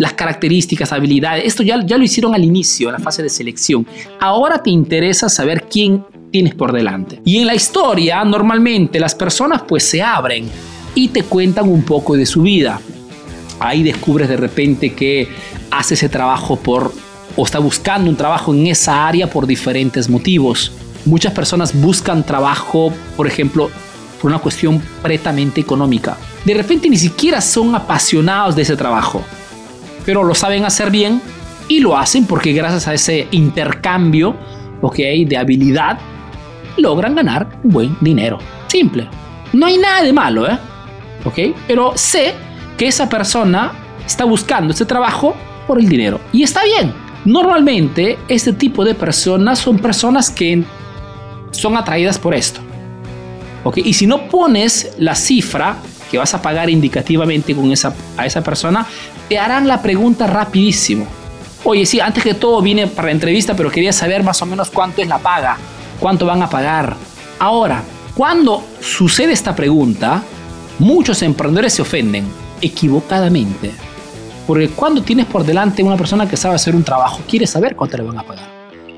las 0.00 0.14
características, 0.14 0.92
habilidades, 0.92 1.44
esto 1.44 1.62
ya, 1.62 1.84
ya 1.84 1.98
lo 1.98 2.04
hicieron 2.04 2.34
al 2.34 2.44
inicio, 2.44 2.88
en 2.88 2.94
la 2.94 2.98
fase 2.98 3.22
de 3.22 3.28
selección. 3.28 3.86
Ahora 4.20 4.62
te 4.62 4.70
interesa 4.70 5.28
saber 5.28 5.66
quién 5.70 6.04
tienes 6.30 6.54
por 6.54 6.72
delante. 6.72 7.20
Y 7.24 7.38
en 7.38 7.46
la 7.46 7.54
historia, 7.54 8.24
normalmente 8.24 9.00
las 9.00 9.14
personas 9.14 9.62
pues 9.68 9.82
se 9.82 10.00
abren 10.00 10.48
y 10.94 11.08
te 11.08 11.24
cuentan 11.24 11.68
un 11.68 11.82
poco 11.82 12.16
de 12.16 12.24
su 12.24 12.42
vida. 12.42 12.80
Ahí 13.58 13.82
descubres 13.82 14.28
de 14.28 14.38
repente 14.38 14.94
que 14.94 15.28
hace 15.70 15.94
ese 15.94 16.08
trabajo 16.08 16.56
por 16.56 16.94
o 17.36 17.44
está 17.44 17.58
buscando 17.58 18.08
un 18.08 18.16
trabajo 18.16 18.54
en 18.54 18.68
esa 18.68 19.06
área 19.06 19.28
por 19.28 19.46
diferentes 19.46 20.08
motivos. 20.08 20.72
Muchas 21.04 21.32
personas 21.32 21.78
buscan 21.78 22.24
trabajo, 22.24 22.92
por 23.16 23.26
ejemplo, 23.26 23.70
por 24.20 24.30
una 24.30 24.40
cuestión 24.40 24.82
pretamente 25.02 25.60
económica 25.60 26.16
de 26.44 26.54
repente 26.54 26.88
ni 26.88 26.96
siquiera 26.96 27.40
son 27.40 27.74
apasionados 27.74 28.56
de 28.56 28.62
ese 28.62 28.76
trabajo, 28.76 29.22
pero 30.04 30.22
lo 30.24 30.34
saben 30.34 30.64
hacer 30.64 30.90
bien 30.90 31.20
y 31.68 31.80
lo 31.80 31.96
hacen 31.96 32.26
porque 32.26 32.52
gracias 32.52 32.88
a 32.88 32.94
ese 32.94 33.28
intercambio 33.30 34.36
okay, 34.80 35.24
de 35.24 35.36
habilidad 35.36 35.98
logran 36.76 37.14
ganar 37.14 37.60
buen 37.62 37.96
dinero. 38.00 38.38
Simple. 38.68 39.08
No 39.52 39.66
hay 39.66 39.78
nada 39.78 40.02
de 40.02 40.12
malo, 40.12 40.48
¿eh? 40.48 40.58
¿Ok? 41.24 41.56
Pero 41.66 41.92
sé 41.96 42.34
que 42.78 42.86
esa 42.86 43.08
persona 43.08 43.72
está 44.06 44.24
buscando 44.24 44.72
ese 44.72 44.86
trabajo 44.86 45.34
por 45.66 45.78
el 45.78 45.88
dinero. 45.88 46.20
Y 46.32 46.42
está 46.42 46.64
bien. 46.64 46.92
Normalmente 47.24 48.18
este 48.28 48.52
tipo 48.52 48.84
de 48.84 48.94
personas 48.94 49.58
son 49.58 49.78
personas 49.78 50.30
que 50.30 50.64
son 51.50 51.76
atraídas 51.76 52.18
por 52.18 52.34
esto. 52.34 52.60
¿Okay? 53.64 53.82
Y 53.86 53.92
si 53.92 54.06
no 54.06 54.28
pones 54.28 54.94
la 54.98 55.14
cifra 55.14 55.76
que 56.10 56.18
vas 56.18 56.34
a 56.34 56.42
pagar 56.42 56.68
indicativamente 56.68 57.54
con 57.54 57.70
esa, 57.70 57.94
a 58.16 58.26
esa 58.26 58.42
persona, 58.42 58.86
te 59.28 59.38
harán 59.38 59.68
la 59.68 59.80
pregunta 59.80 60.26
rapidísimo. 60.26 61.06
Oye, 61.64 61.86
sí, 61.86 62.00
antes 62.00 62.24
que 62.24 62.34
todo 62.34 62.62
vine 62.62 62.86
para 62.86 63.10
entrevista, 63.10 63.54
pero 63.54 63.70
quería 63.70 63.92
saber 63.92 64.22
más 64.22 64.40
o 64.42 64.46
menos 64.46 64.70
cuánto 64.70 65.02
es 65.02 65.08
la 65.08 65.18
paga, 65.18 65.56
cuánto 66.00 66.26
van 66.26 66.42
a 66.42 66.48
pagar. 66.48 66.96
Ahora, 67.38 67.82
cuando 68.14 68.62
sucede 68.80 69.32
esta 69.32 69.54
pregunta, 69.54 70.22
muchos 70.78 71.22
emprendedores 71.22 71.74
se 71.74 71.82
ofenden 71.82 72.26
equivocadamente. 72.60 73.72
Porque 74.46 74.68
cuando 74.68 75.02
tienes 75.02 75.26
por 75.26 75.44
delante 75.44 75.82
una 75.82 75.96
persona 75.96 76.28
que 76.28 76.36
sabe 76.36 76.56
hacer 76.56 76.74
un 76.74 76.82
trabajo, 76.82 77.20
quiere 77.28 77.46
saber 77.46 77.76
cuánto 77.76 77.98
le 77.98 78.02
van 78.02 78.18
a 78.18 78.22
pagar. 78.22 78.48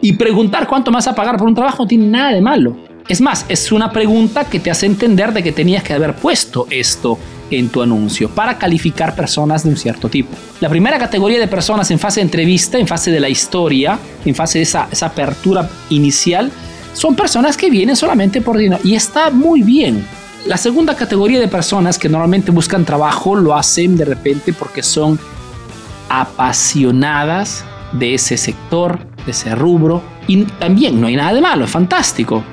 Y 0.01 0.15
preguntar 0.15 0.67
cuánto 0.67 0.91
vas 0.91 1.07
a 1.09 1.15
pagar 1.15 1.37
por 1.37 1.49
un 1.49 1.55
trabajo 1.55 1.83
no 1.83 1.89
tiene 1.89 2.07
nada 2.07 2.31
de 2.31 2.41
malo. 2.41 2.77
Es 3.09 3.21
más, 3.21 3.45
es 3.49 3.73
una 3.73 3.93
pregunta 3.93 4.45
que 4.45 4.61
te 4.61 4.71
hace 4.71 4.87
entender 4.87 5.33
de 5.33 5.43
que 5.43 5.53
tenías 5.53 5.83
que 5.83 5.93
haber 5.93 6.15
puesto 6.15 6.67
esto 6.71 7.19
en 7.51 7.69
tu 7.69 7.83
anuncio 7.83 8.31
para 8.31 8.57
calificar 8.57 9.15
personas 9.15 9.65
de 9.65 9.71
un 9.71 9.77
cierto 9.77 10.09
tipo. 10.09 10.31
La 10.61 10.69
primera 10.69 10.99
categoría 10.99 11.39
de 11.39 11.49
personas 11.49 11.91
en 11.91 11.99
fase 11.99 12.21
de 12.21 12.25
entrevista, 12.25 12.79
en 12.79 12.87
fase 12.87 13.11
de 13.11 13.21
la 13.21 13.29
historia, 13.29 13.99
en 14.25 14.35
fase 14.35 14.59
de 14.59 14.63
esa, 14.63 14.89
apertura 15.03 15.69
inicial, 15.91 16.51
son 16.93 17.15
personas 17.17 17.57
que 17.57 17.71
vienen 17.71 17.97
solamente 17.97 18.41
por 18.41 18.57
dinero 18.57 18.81
y 18.85 18.95
está 18.95 19.31
muy 19.31 19.63
bien. 19.63 20.07
La 20.47 20.57
segunda 20.57 20.97
categoría 20.97 21.41
de 21.41 21.49
personas 21.49 21.99
que 21.99 22.09
normalmente 22.09 22.51
buscan 22.51 22.85
trabajo 22.85 23.35
lo 23.35 23.55
hacen 23.55 23.97
de 23.97 24.05
repente 24.05 24.53
porque 24.53 24.83
son 24.83 25.19
apasionadas 26.09 27.65
de 27.93 28.15
ese 28.15 28.37
sector, 28.37 29.01
de 29.25 29.33
ese 29.33 29.55
rubro. 29.55 30.03
Y 30.27 30.45
también 30.45 31.01
no 31.01 31.07
hay 31.07 31.17
nada 31.17 31.33
de 31.33 31.41
malo, 31.41 31.65
es 31.65 31.71
fantástico. 31.71 32.45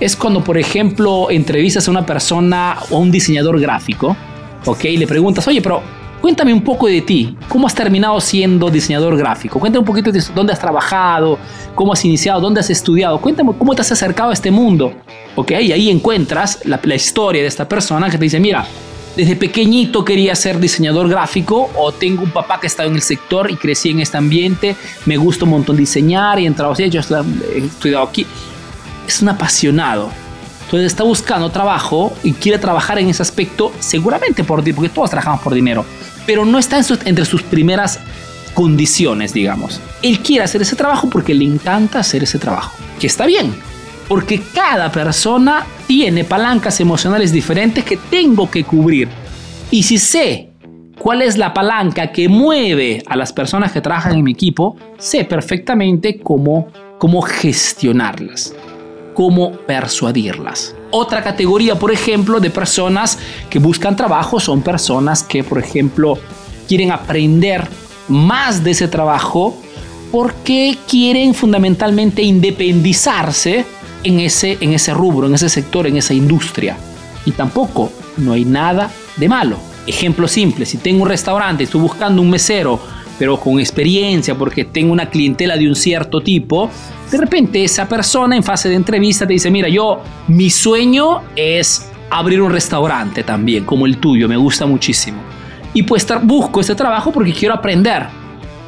Es 0.00 0.16
cuando, 0.16 0.42
por 0.42 0.58
ejemplo, 0.58 1.30
entrevistas 1.30 1.88
a 1.88 1.90
una 1.90 2.06
persona 2.06 2.78
o 2.90 2.96
a 2.96 2.98
un 2.98 3.10
diseñador 3.10 3.60
gráfico, 3.60 4.16
¿ok? 4.64 4.84
Y 4.84 4.96
le 4.96 5.06
preguntas, 5.06 5.46
oye, 5.48 5.60
pero 5.60 5.82
cuéntame 6.20 6.52
un 6.52 6.62
poco 6.62 6.86
de 6.86 7.00
ti. 7.00 7.36
¿Cómo 7.48 7.66
has 7.66 7.74
terminado 7.74 8.20
siendo 8.20 8.70
diseñador 8.70 9.16
gráfico? 9.16 9.58
Cuéntame 9.58 9.80
un 9.80 9.86
poquito 9.86 10.12
de 10.12 10.22
dónde 10.34 10.52
has 10.52 10.60
trabajado, 10.60 11.38
cómo 11.74 11.92
has 11.92 12.04
iniciado, 12.04 12.40
dónde 12.40 12.60
has 12.60 12.70
estudiado. 12.70 13.20
Cuéntame 13.20 13.52
cómo 13.58 13.74
te 13.74 13.82
has 13.82 13.92
acercado 13.92 14.30
a 14.30 14.34
este 14.34 14.50
mundo. 14.50 14.92
¿Ok? 15.36 15.52
Y 15.52 15.72
ahí 15.72 15.90
encuentras 15.90 16.60
la, 16.64 16.80
historia 16.94 17.42
de 17.42 17.48
esta 17.48 17.68
persona 17.68 18.10
que 18.10 18.18
te 18.18 18.24
dice, 18.24 18.40
mira, 18.40 18.66
desde 19.16 19.36
pequeñito 19.36 20.04
quería 20.04 20.34
ser 20.34 20.60
diseñador 20.60 21.08
gráfico 21.08 21.70
o 21.76 21.92
tengo 21.92 22.22
un 22.22 22.30
papá 22.30 22.60
que 22.60 22.66
estaba 22.66 22.88
en 22.88 22.94
el 22.94 23.02
sector 23.02 23.50
y 23.50 23.56
crecí 23.56 23.90
en 23.90 24.00
este 24.00 24.16
ambiente, 24.16 24.76
me 25.06 25.16
gusta 25.16 25.44
un 25.44 25.52
montón 25.52 25.76
diseñar 25.76 26.38
y 26.38 26.44
he 26.44 26.46
entrado, 26.46 26.74
he 26.78 26.86
estudiado 26.86 28.04
aquí. 28.04 28.26
Es 29.08 29.22
un 29.22 29.30
apasionado. 29.30 30.10
Entonces 30.66 30.86
está 30.92 31.02
buscando 31.02 31.50
trabajo 31.50 32.12
y 32.22 32.34
quiere 32.34 32.58
trabajar 32.58 32.98
en 32.98 33.08
ese 33.08 33.22
aspecto 33.22 33.72
seguramente 33.80 34.44
por 34.44 34.62
ti, 34.62 34.74
porque 34.74 34.90
todos 34.90 35.08
trabajamos 35.08 35.40
por 35.40 35.54
dinero, 35.54 35.84
pero 36.26 36.44
no 36.44 36.58
está 36.58 36.78
entre 37.06 37.24
sus 37.24 37.42
primeras 37.42 37.98
condiciones, 38.52 39.32
digamos. 39.32 39.80
Él 40.02 40.20
quiere 40.20 40.44
hacer 40.44 40.60
ese 40.60 40.76
trabajo 40.76 41.08
porque 41.08 41.32
le 41.32 41.44
encanta 41.44 42.00
hacer 42.00 42.22
ese 42.22 42.38
trabajo, 42.38 42.76
que 43.00 43.06
está 43.06 43.24
bien, 43.24 43.54
porque 44.08 44.42
cada 44.52 44.92
persona 44.92 45.64
tiene 45.86 46.24
palancas 46.24 46.80
emocionales 46.80 47.32
diferentes 47.32 47.82
que 47.82 47.96
tengo 47.96 48.50
que 48.50 48.64
cubrir. 48.64 49.08
Y 49.70 49.84
si 49.84 49.96
sé 49.96 50.50
cuál 50.98 51.22
es 51.22 51.38
la 51.38 51.54
palanca 51.54 52.12
que 52.12 52.28
mueve 52.28 53.02
a 53.06 53.16
las 53.16 53.32
personas 53.32 53.72
que 53.72 53.80
trabajan 53.80 54.16
en 54.16 54.24
mi 54.24 54.32
equipo, 54.32 54.76
sé 54.98 55.24
perfectamente 55.24 56.18
cómo, 56.20 56.68
cómo 56.98 57.22
gestionarlas, 57.22 58.54
cómo 59.18 59.50
persuadirlas. 59.50 60.76
Otra 60.92 61.24
categoría, 61.24 61.76
por 61.76 61.90
ejemplo, 61.90 62.38
de 62.38 62.50
personas 62.50 63.18
que 63.50 63.58
buscan 63.58 63.96
trabajo 63.96 64.38
son 64.38 64.62
personas 64.62 65.24
que, 65.24 65.42
por 65.42 65.58
ejemplo, 65.58 66.16
quieren 66.68 66.92
aprender 66.92 67.66
más 68.06 68.62
de 68.62 68.70
ese 68.70 68.86
trabajo 68.86 69.60
porque 70.12 70.78
quieren 70.88 71.34
fundamentalmente 71.34 72.22
independizarse 72.22 73.66
en 74.04 74.20
ese, 74.20 74.56
en 74.60 74.72
ese 74.72 74.94
rubro, 74.94 75.26
en 75.26 75.34
ese 75.34 75.48
sector, 75.48 75.88
en 75.88 75.96
esa 75.96 76.14
industria. 76.14 76.76
Y 77.24 77.32
tampoco 77.32 77.90
no 78.18 78.34
hay 78.34 78.44
nada 78.44 78.88
de 79.16 79.28
malo. 79.28 79.56
Ejemplo 79.88 80.28
simple, 80.28 80.64
si 80.64 80.76
tengo 80.78 81.02
un 81.02 81.08
restaurante, 81.08 81.64
estoy 81.64 81.80
buscando 81.80 82.22
un 82.22 82.30
mesero, 82.30 82.78
pero 83.18 83.38
con 83.38 83.58
experiencia, 83.58 84.34
porque 84.36 84.64
tengo 84.64 84.92
una 84.92 85.10
clientela 85.10 85.56
de 85.56 85.68
un 85.68 85.74
cierto 85.74 86.20
tipo, 86.20 86.70
de 87.10 87.18
repente 87.18 87.64
esa 87.64 87.88
persona 87.88 88.36
en 88.36 88.42
fase 88.42 88.68
de 88.68 88.76
entrevista 88.76 89.26
te 89.26 89.32
dice, 89.32 89.50
mira, 89.50 89.68
yo, 89.68 90.00
mi 90.28 90.50
sueño 90.50 91.22
es 91.34 91.90
abrir 92.10 92.40
un 92.40 92.52
restaurante 92.52 93.22
también, 93.22 93.64
como 93.64 93.86
el 93.86 93.98
tuyo, 93.98 94.28
me 94.28 94.36
gusta 94.36 94.66
muchísimo. 94.66 95.18
Y 95.74 95.82
pues 95.82 96.06
busco 96.22 96.60
este 96.60 96.74
trabajo 96.74 97.12
porque 97.12 97.32
quiero 97.32 97.54
aprender 97.54 98.06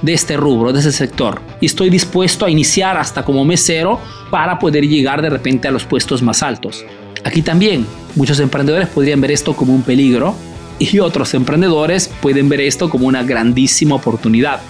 de 0.02 0.12
este 0.12 0.36
rubro, 0.36 0.72
de 0.72 0.80
ese 0.80 0.92
sector. 0.92 1.40
Y 1.60 1.66
estoy 1.66 1.90
dispuesto 1.90 2.44
a 2.44 2.50
iniciar 2.50 2.96
hasta 2.96 3.24
como 3.24 3.44
mesero 3.44 4.00
para 4.30 4.58
poder 4.58 4.86
llegar 4.86 5.22
de 5.22 5.30
repente 5.30 5.68
a 5.68 5.70
los 5.70 5.84
puestos 5.84 6.22
más 6.22 6.42
altos. 6.42 6.84
Aquí 7.24 7.42
también 7.42 7.86
muchos 8.16 8.40
emprendedores 8.40 8.88
podrían 8.88 9.20
ver 9.20 9.32
esto 9.32 9.54
como 9.54 9.74
un 9.74 9.82
peligro 9.82 10.34
y 10.80 10.98
otros 10.98 11.34
emprendedores 11.34 12.10
pueden 12.20 12.48
ver 12.48 12.62
esto 12.62 12.88
como 12.88 13.06
una 13.06 13.22
grandísima 13.22 13.94
oportunidad 13.94 14.60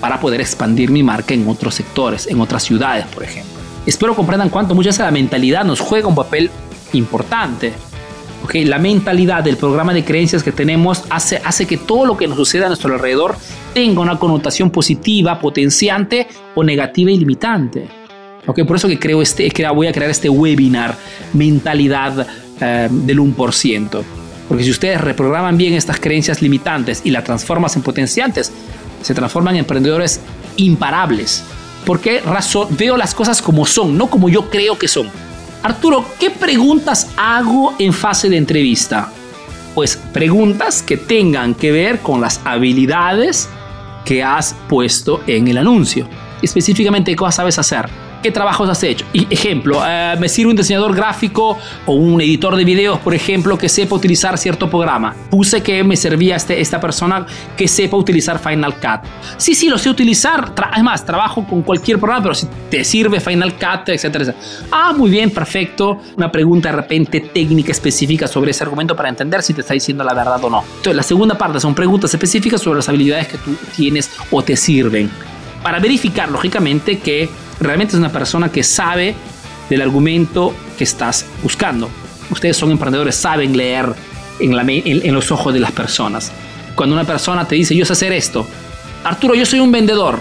para 0.00 0.20
poder 0.20 0.40
expandir 0.40 0.90
mi 0.90 1.02
marca 1.02 1.32
en 1.32 1.48
otros 1.48 1.76
sectores, 1.76 2.26
en 2.26 2.40
otras 2.40 2.64
ciudades, 2.64 3.06
por 3.06 3.22
ejemplo. 3.22 3.52
Espero 3.86 4.14
comprendan 4.14 4.50
cuánto 4.50 4.74
muchas 4.74 4.96
veces 4.96 5.06
la 5.06 5.12
mentalidad 5.12 5.64
nos 5.64 5.80
juega 5.80 6.08
un 6.08 6.16
papel 6.16 6.50
importante. 6.92 7.72
Okay, 8.44 8.64
la 8.64 8.78
mentalidad 8.78 9.42
del 9.42 9.56
programa 9.56 9.94
de 9.94 10.04
creencias 10.04 10.42
que 10.42 10.52
tenemos 10.52 11.04
hace, 11.08 11.40
hace 11.44 11.66
que 11.66 11.78
todo 11.78 12.04
lo 12.04 12.16
que 12.16 12.26
nos 12.26 12.36
suceda 12.36 12.66
a 12.66 12.68
nuestro 12.68 12.92
alrededor 12.92 13.36
tenga 13.72 14.00
una 14.00 14.18
connotación 14.18 14.70
positiva, 14.70 15.38
potenciante 15.38 16.26
o 16.54 16.62
negativa 16.62 17.10
y 17.10 17.18
limitante. 17.18 17.88
Okay, 18.46 18.64
por 18.64 18.76
eso 18.76 18.88
que 18.88 18.98
creo 18.98 19.22
este, 19.22 19.48
que 19.50 19.66
voy 19.68 19.86
a 19.86 19.92
crear 19.92 20.10
este 20.10 20.28
webinar, 20.28 20.96
mentalidad 21.32 22.26
eh, 22.60 22.88
del 22.90 23.18
1%. 23.18 24.04
Porque 24.48 24.64
si 24.64 24.70
ustedes 24.70 25.00
reprograman 25.00 25.56
bien 25.56 25.74
estas 25.74 25.98
creencias 25.98 26.42
limitantes 26.42 27.00
y 27.04 27.10
las 27.10 27.24
transforman 27.24 27.70
en 27.74 27.82
potenciantes, 27.82 28.52
se 29.02 29.14
transforman 29.14 29.54
en 29.54 29.60
emprendedores 29.60 30.20
imparables. 30.56 31.42
Porque 31.84 32.20
razón, 32.20 32.68
veo 32.70 32.96
las 32.96 33.14
cosas 33.14 33.42
como 33.42 33.66
son, 33.66 33.96
no 33.96 34.08
como 34.08 34.28
yo 34.28 34.50
creo 34.50 34.78
que 34.78 34.88
son. 34.88 35.08
Arturo, 35.62 36.04
¿qué 36.18 36.30
preguntas 36.30 37.08
hago 37.16 37.74
en 37.78 37.92
fase 37.92 38.28
de 38.28 38.36
entrevista? 38.36 39.10
Pues 39.74 39.96
preguntas 40.12 40.82
que 40.82 40.96
tengan 40.96 41.54
que 41.54 41.72
ver 41.72 42.00
con 42.00 42.20
las 42.20 42.40
habilidades 42.44 43.48
que 44.04 44.22
has 44.22 44.54
puesto 44.68 45.22
en 45.26 45.48
el 45.48 45.58
anuncio. 45.58 46.08
Específicamente, 46.40 47.14
¿qué 47.14 47.32
sabes 47.32 47.58
hacer? 47.58 48.05
¿Qué 48.22 48.32
trabajos 48.32 48.68
has 48.68 48.82
hecho? 48.82 49.04
Y, 49.12 49.26
ejemplo, 49.30 49.80
eh, 49.86 50.16
me 50.18 50.28
sirve 50.28 50.50
un 50.50 50.56
diseñador 50.56 50.94
gráfico 50.94 51.58
o 51.84 51.94
un 51.94 52.20
editor 52.20 52.56
de 52.56 52.64
videos, 52.64 52.98
por 52.98 53.14
ejemplo, 53.14 53.56
que 53.56 53.68
sepa 53.68 53.94
utilizar 53.94 54.36
cierto 54.38 54.68
programa. 54.68 55.14
Puse 55.30 55.62
que 55.62 55.84
me 55.84 55.96
servía 55.96 56.36
este, 56.36 56.60
esta 56.60 56.80
persona 56.80 57.26
que 57.56 57.68
sepa 57.68 57.96
utilizar 57.96 58.38
Final 58.38 58.74
Cut. 58.74 59.08
Sí, 59.36 59.54
sí, 59.54 59.68
lo 59.68 59.78
sé 59.78 59.90
utilizar. 59.90 60.52
Además, 60.72 61.04
trabajo 61.04 61.46
con 61.46 61.62
cualquier 61.62 61.98
programa, 61.98 62.22
pero 62.22 62.34
si 62.34 62.46
te 62.70 62.84
sirve 62.84 63.20
Final 63.20 63.54
Cut, 63.54 63.88
etcétera, 63.88 64.24
etcétera. 64.24 64.46
Ah, 64.72 64.92
muy 64.92 65.10
bien, 65.10 65.30
perfecto. 65.30 66.00
Una 66.16 66.32
pregunta 66.32 66.70
de 66.70 66.76
repente 66.76 67.20
técnica 67.20 67.72
específica 67.72 68.26
sobre 68.26 68.50
ese 68.50 68.64
argumento 68.64 68.96
para 68.96 69.08
entender 69.08 69.42
si 69.42 69.54
te 69.54 69.60
está 69.60 69.74
diciendo 69.74 70.02
la 70.02 70.14
verdad 70.14 70.42
o 70.42 70.50
no. 70.50 70.64
Entonces, 70.68 70.96
la 70.96 71.02
segunda 71.02 71.38
parte 71.38 71.60
son 71.60 71.74
preguntas 71.74 72.12
específicas 72.12 72.60
sobre 72.60 72.78
las 72.78 72.88
habilidades 72.88 73.28
que 73.28 73.38
tú 73.38 73.54
tienes 73.76 74.10
o 74.30 74.42
te 74.42 74.56
sirven. 74.56 75.10
Para 75.62 75.78
verificar, 75.80 76.30
lógicamente, 76.30 76.98
que 76.98 77.28
realmente 77.66 77.94
es 77.94 77.98
una 77.98 78.12
persona 78.12 78.50
que 78.50 78.62
sabe 78.62 79.14
del 79.68 79.82
argumento 79.82 80.54
que 80.78 80.84
estás 80.84 81.26
buscando. 81.42 81.88
Ustedes 82.30 82.56
son 82.56 82.70
emprendedores, 82.70 83.14
saben 83.14 83.56
leer 83.56 83.86
en, 84.40 84.56
la, 84.56 84.64
en, 84.66 85.14
los 85.14 85.30
ojos 85.30 85.52
de 85.52 85.60
las 85.60 85.72
personas. 85.72 86.32
Cuando 86.74 86.94
una 86.94 87.04
persona 87.04 87.46
te 87.46 87.54
dice, 87.54 87.74
yo 87.74 87.84
sé 87.84 87.92
hacer 87.92 88.12
esto, 88.12 88.46
Arturo, 89.04 89.34
yo 89.34 89.46
soy 89.46 89.60
un 89.60 89.72
vendedor. 89.72 90.18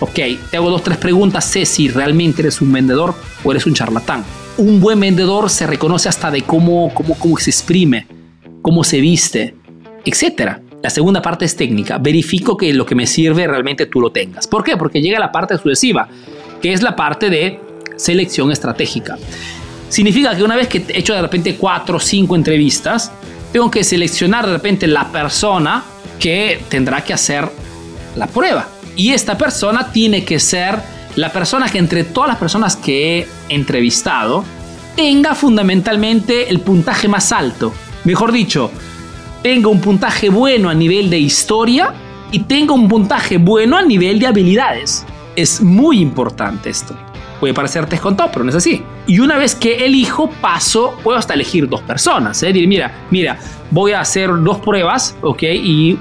Ok, 0.00 0.18
te 0.50 0.56
hago 0.56 0.70
dos, 0.70 0.82
tres 0.82 0.98
preguntas, 0.98 1.44
sé 1.44 1.64
si 1.64 1.88
realmente 1.88 2.42
eres 2.42 2.60
un 2.60 2.72
vendedor 2.72 3.14
o 3.44 3.52
eres 3.52 3.66
un 3.66 3.74
charlatán. 3.74 4.24
Un 4.58 4.80
buen 4.80 4.98
vendedor 4.98 5.48
se 5.48 5.66
reconoce 5.66 6.08
hasta 6.08 6.30
de 6.30 6.42
cómo, 6.42 6.92
cómo, 6.92 7.16
cómo 7.18 7.38
se 7.38 7.50
exprime, 7.50 8.06
cómo 8.60 8.84
se 8.84 9.00
viste, 9.00 9.54
etc. 10.04 10.58
La 10.82 10.90
segunda 10.90 11.22
parte 11.22 11.44
es 11.44 11.54
técnica. 11.54 11.98
Verifico 11.98 12.56
que 12.56 12.74
lo 12.74 12.84
que 12.84 12.96
me 12.96 13.06
sirve 13.06 13.46
realmente 13.46 13.86
tú 13.86 14.00
lo 14.00 14.10
tengas. 14.10 14.48
¿Por 14.48 14.64
qué? 14.64 14.76
Porque 14.76 15.00
llega 15.00 15.20
la 15.20 15.30
parte 15.30 15.56
sucesiva 15.56 16.08
que 16.62 16.72
es 16.72 16.80
la 16.80 16.96
parte 16.96 17.28
de 17.28 17.60
selección 17.96 18.50
estratégica. 18.50 19.18
Significa 19.88 20.34
que 20.34 20.42
una 20.42 20.56
vez 20.56 20.68
que 20.68 20.84
he 20.88 20.98
hecho 20.98 21.12
de 21.12 21.20
repente 21.20 21.56
cuatro 21.56 21.96
o 21.98 22.00
cinco 22.00 22.36
entrevistas, 22.36 23.12
tengo 23.52 23.70
que 23.70 23.84
seleccionar 23.84 24.46
de 24.46 24.54
repente 24.54 24.86
la 24.86 25.12
persona 25.12 25.84
que 26.18 26.62
tendrá 26.70 27.04
que 27.04 27.12
hacer 27.12 27.46
la 28.16 28.26
prueba. 28.26 28.68
Y 28.96 29.10
esta 29.10 29.36
persona 29.36 29.92
tiene 29.92 30.24
que 30.24 30.38
ser 30.38 30.78
la 31.16 31.30
persona 31.30 31.68
que 31.68 31.78
entre 31.78 32.04
todas 32.04 32.28
las 32.28 32.38
personas 32.38 32.76
que 32.76 33.18
he 33.18 33.28
entrevistado 33.50 34.44
tenga 34.96 35.34
fundamentalmente 35.34 36.48
el 36.48 36.60
puntaje 36.60 37.08
más 37.08 37.32
alto. 37.32 37.72
Mejor 38.04 38.32
dicho, 38.32 38.70
tenga 39.42 39.68
un 39.68 39.80
puntaje 39.80 40.28
bueno 40.28 40.70
a 40.70 40.74
nivel 40.74 41.10
de 41.10 41.18
historia 41.18 41.92
y 42.30 42.40
tenga 42.40 42.72
un 42.72 42.88
puntaje 42.88 43.36
bueno 43.36 43.76
a 43.76 43.82
nivel 43.82 44.18
de 44.18 44.26
habilidades. 44.26 45.04
Es 45.36 45.60
muy 45.60 46.00
importante 46.00 46.70
esto. 46.70 46.94
Puede 47.40 47.54
parecerte 47.54 47.96
escontado, 47.96 48.30
pero 48.32 48.44
no 48.44 48.50
es 48.50 48.56
así. 48.56 48.84
Y 49.06 49.18
una 49.18 49.36
vez 49.36 49.54
que 49.54 49.84
elijo, 49.84 50.30
paso, 50.40 50.96
puedo 51.02 51.18
hasta 51.18 51.34
elegir 51.34 51.68
dos 51.68 51.80
personas. 51.82 52.42
¿eh? 52.42 52.52
mira, 52.52 53.06
mira, 53.10 53.38
voy 53.70 53.92
a 53.92 54.00
hacer 54.00 54.30
dos 54.42 54.58
pruebas, 54.58 55.16
¿ok? 55.22 55.42
Y 55.42 55.98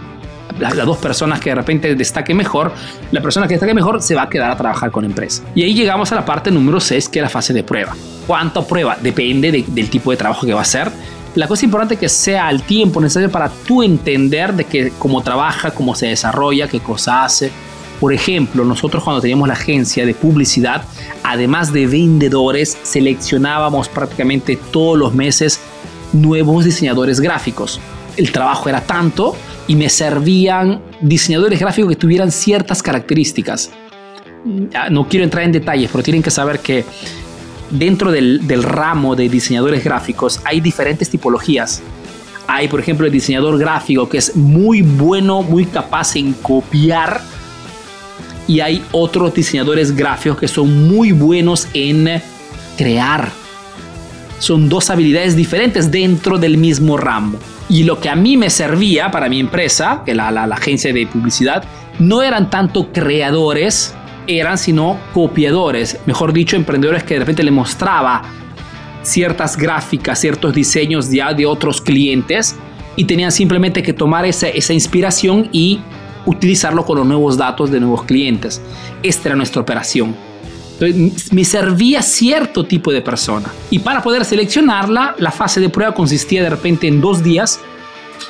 las, 0.60 0.76
dos 0.76 0.98
personas 0.98 1.40
que 1.40 1.50
de 1.50 1.56
repente 1.56 1.96
destaque 1.96 2.34
mejor, 2.34 2.72
la 3.12 3.22
persona 3.22 3.48
que 3.48 3.56
destaque 3.56 3.74
mejor 3.74 4.02
se 4.02 4.16
va 4.16 4.24
a 4.24 4.30
quedar 4.30 4.52
a 4.52 4.58
trabajar 4.58 4.92
con 4.92 5.06
empresa. 5.06 5.44
Y 5.56 5.64
ahí 5.64 5.74
llegamos 5.74 6.12
a 6.12 6.16
la 6.16 6.26
parte 6.26 6.52
número 6.52 6.80
6, 6.80 7.10
que 7.10 7.20
es 7.20 7.24
la 7.24 7.30
fase 7.30 7.54
de 7.54 7.64
prueba. 7.64 7.96
¿Cuánto 8.28 8.66
prueba? 8.68 8.98
Depende 9.02 9.66
del 9.68 9.90
tipo 9.90 10.12
de 10.12 10.18
trabajo 10.18 10.46
que 10.46 10.54
va 10.54 10.60
a 10.60 10.64
hacer. 10.64 10.92
La 11.36 11.48
cosa 11.48 11.66
importante 11.66 11.94
es 11.94 12.00
que 12.00 12.10
sea 12.10 12.50
el 12.50 12.62
tiempo 12.64 13.00
necesario 13.00 13.32
para 13.32 13.50
tú 13.50 13.82
entender 13.84 14.54
de 14.54 14.66
que 14.66 14.92
cómo 15.00 15.22
trabaja, 15.22 15.72
cómo 15.72 15.96
se 15.96 16.08
desarrolla, 16.08 16.68
qué 16.68 16.82
cosa 16.82 17.24
hace. 17.24 17.52
Por 18.02 18.14
ejemplo, 18.14 18.66
nosotros 18.66 19.04
cuando 19.04 19.22
teníamos 19.22 19.48
la 19.48 19.54
agencia 19.54 20.08
de 20.08 20.16
publicidad, 20.16 20.84
además 21.24 21.72
de 21.72 21.86
vendedores, 21.86 22.76
seleccionábamos 22.82 23.88
prácticamente 23.90 24.58
todos 24.72 24.98
los 24.98 25.14
meses 25.14 25.62
nuevos 26.12 26.66
diseñadores 26.66 27.20
gráficos. 27.20 27.80
El 28.18 28.32
trabajo 28.32 28.68
era 28.68 28.82
tanto 28.82 29.36
y 29.68 29.76
me 29.76 29.88
servían 29.88 30.82
diseñadores 31.00 31.60
gráficos 31.60 31.92
que 31.92 31.96
tuvieran 31.96 32.32
ciertas 32.32 32.82
características. 32.82 33.70
No 34.90 35.08
quiero 35.08 35.24
entrar 35.24 35.44
en 35.44 35.52
detalles, 35.52 35.90
pero 35.92 36.04
tienen 36.04 36.24
que 36.24 36.32
saber 36.32 36.60
que 36.60 36.84
dentro 37.70 38.12
del, 38.12 38.42
ramo 38.64 39.16
de 39.16 39.30
diseñadores 39.30 39.84
gráficos 39.84 40.42
hay 40.44 40.60
diferentes 40.60 41.08
tipologías. 41.08 41.84
Hay, 42.48 42.68
por 42.68 42.80
ejemplo, 42.80 43.06
el 43.06 43.12
diseñador 43.12 43.60
gráfico 43.60 44.10
que 44.10 44.18
es 44.18 44.36
muy 44.36 44.82
bueno, 44.82 45.44
muy 45.44 45.66
capaz 45.66 46.16
en 46.16 46.34
copiar. 46.34 47.22
Y 48.48 48.60
hay 48.60 48.84
otros 48.92 49.34
diseñadores 49.34 49.96
gráficos 49.96 50.40
que 50.40 50.48
son 50.48 50.88
muy 50.88 51.12
buenos 51.12 51.68
en 51.74 52.22
crear. 52.78 53.30
Son 54.40 54.68
dos 54.70 54.90
habilidades 54.90 55.36
diferentes 55.36 55.92
dentro 55.92 56.38
del 56.38 56.58
mismo 56.58 56.98
ramo. 56.98 57.38
Y 57.70 57.84
lo 57.84 58.00
que 58.00 58.10
a 58.10 58.16
mí 58.16 58.38
me 58.38 58.50
servía 58.50 59.12
para 59.12 59.30
mi 59.30 59.40
empresa, 59.40 60.02
que 60.06 60.16
la, 60.16 60.32
la, 60.32 60.44
agencia 60.44 60.92
de 60.92 61.08
publicidad, 61.08 61.64
no 62.00 62.24
eran 62.24 62.50
tanto 62.50 62.92
creadores, 62.92 63.94
eran 64.28 64.58
sino 64.58 65.00
copiadores, 65.14 66.00
mejor 66.06 66.34
dicho, 66.34 66.56
emprendedores 66.56 67.04
que 67.04 67.14
de 67.14 67.20
repente 67.22 67.44
le 67.44 67.52
mostraba 67.52 68.24
ciertas 69.04 69.58
gráficas, 69.58 70.20
ciertos 70.20 70.54
diseños 70.54 71.10
ya 71.10 71.34
de 71.34 71.46
otros 71.46 71.82
clientes 71.82 72.56
y 72.96 73.06
tenían 73.06 73.32
simplemente 73.32 73.82
que 73.82 73.94
tomar 73.94 74.26
esa 74.26 74.74
inspiración 74.74 75.50
y 75.52 75.80
utilizarlo 76.26 76.86
con 76.86 76.98
los 76.98 77.08
nuevos 77.08 77.38
datos 77.38 77.72
de 77.72 77.80
nuevos 77.80 78.04
clientes. 78.04 78.62
Esta 79.04 79.30
era 79.30 79.36
nuestra 79.36 79.62
operación. 79.62 80.16
Me 81.32 81.46
servía 81.46 82.02
cierto 82.02 82.66
tipo 82.66 82.92
de 82.92 83.02
persona. 83.02 83.52
Y 83.70 83.80
para 83.80 84.02
poder 84.02 84.26
seleccionarla, 84.26 85.16
la 85.20 85.32
fase 85.32 85.60
de 85.60 85.70
prueba 85.70 85.94
consistía 85.94 86.42
de 86.42 86.50
repente 86.50 86.88
en 86.88 87.02
dos 87.02 87.22
días 87.24 87.60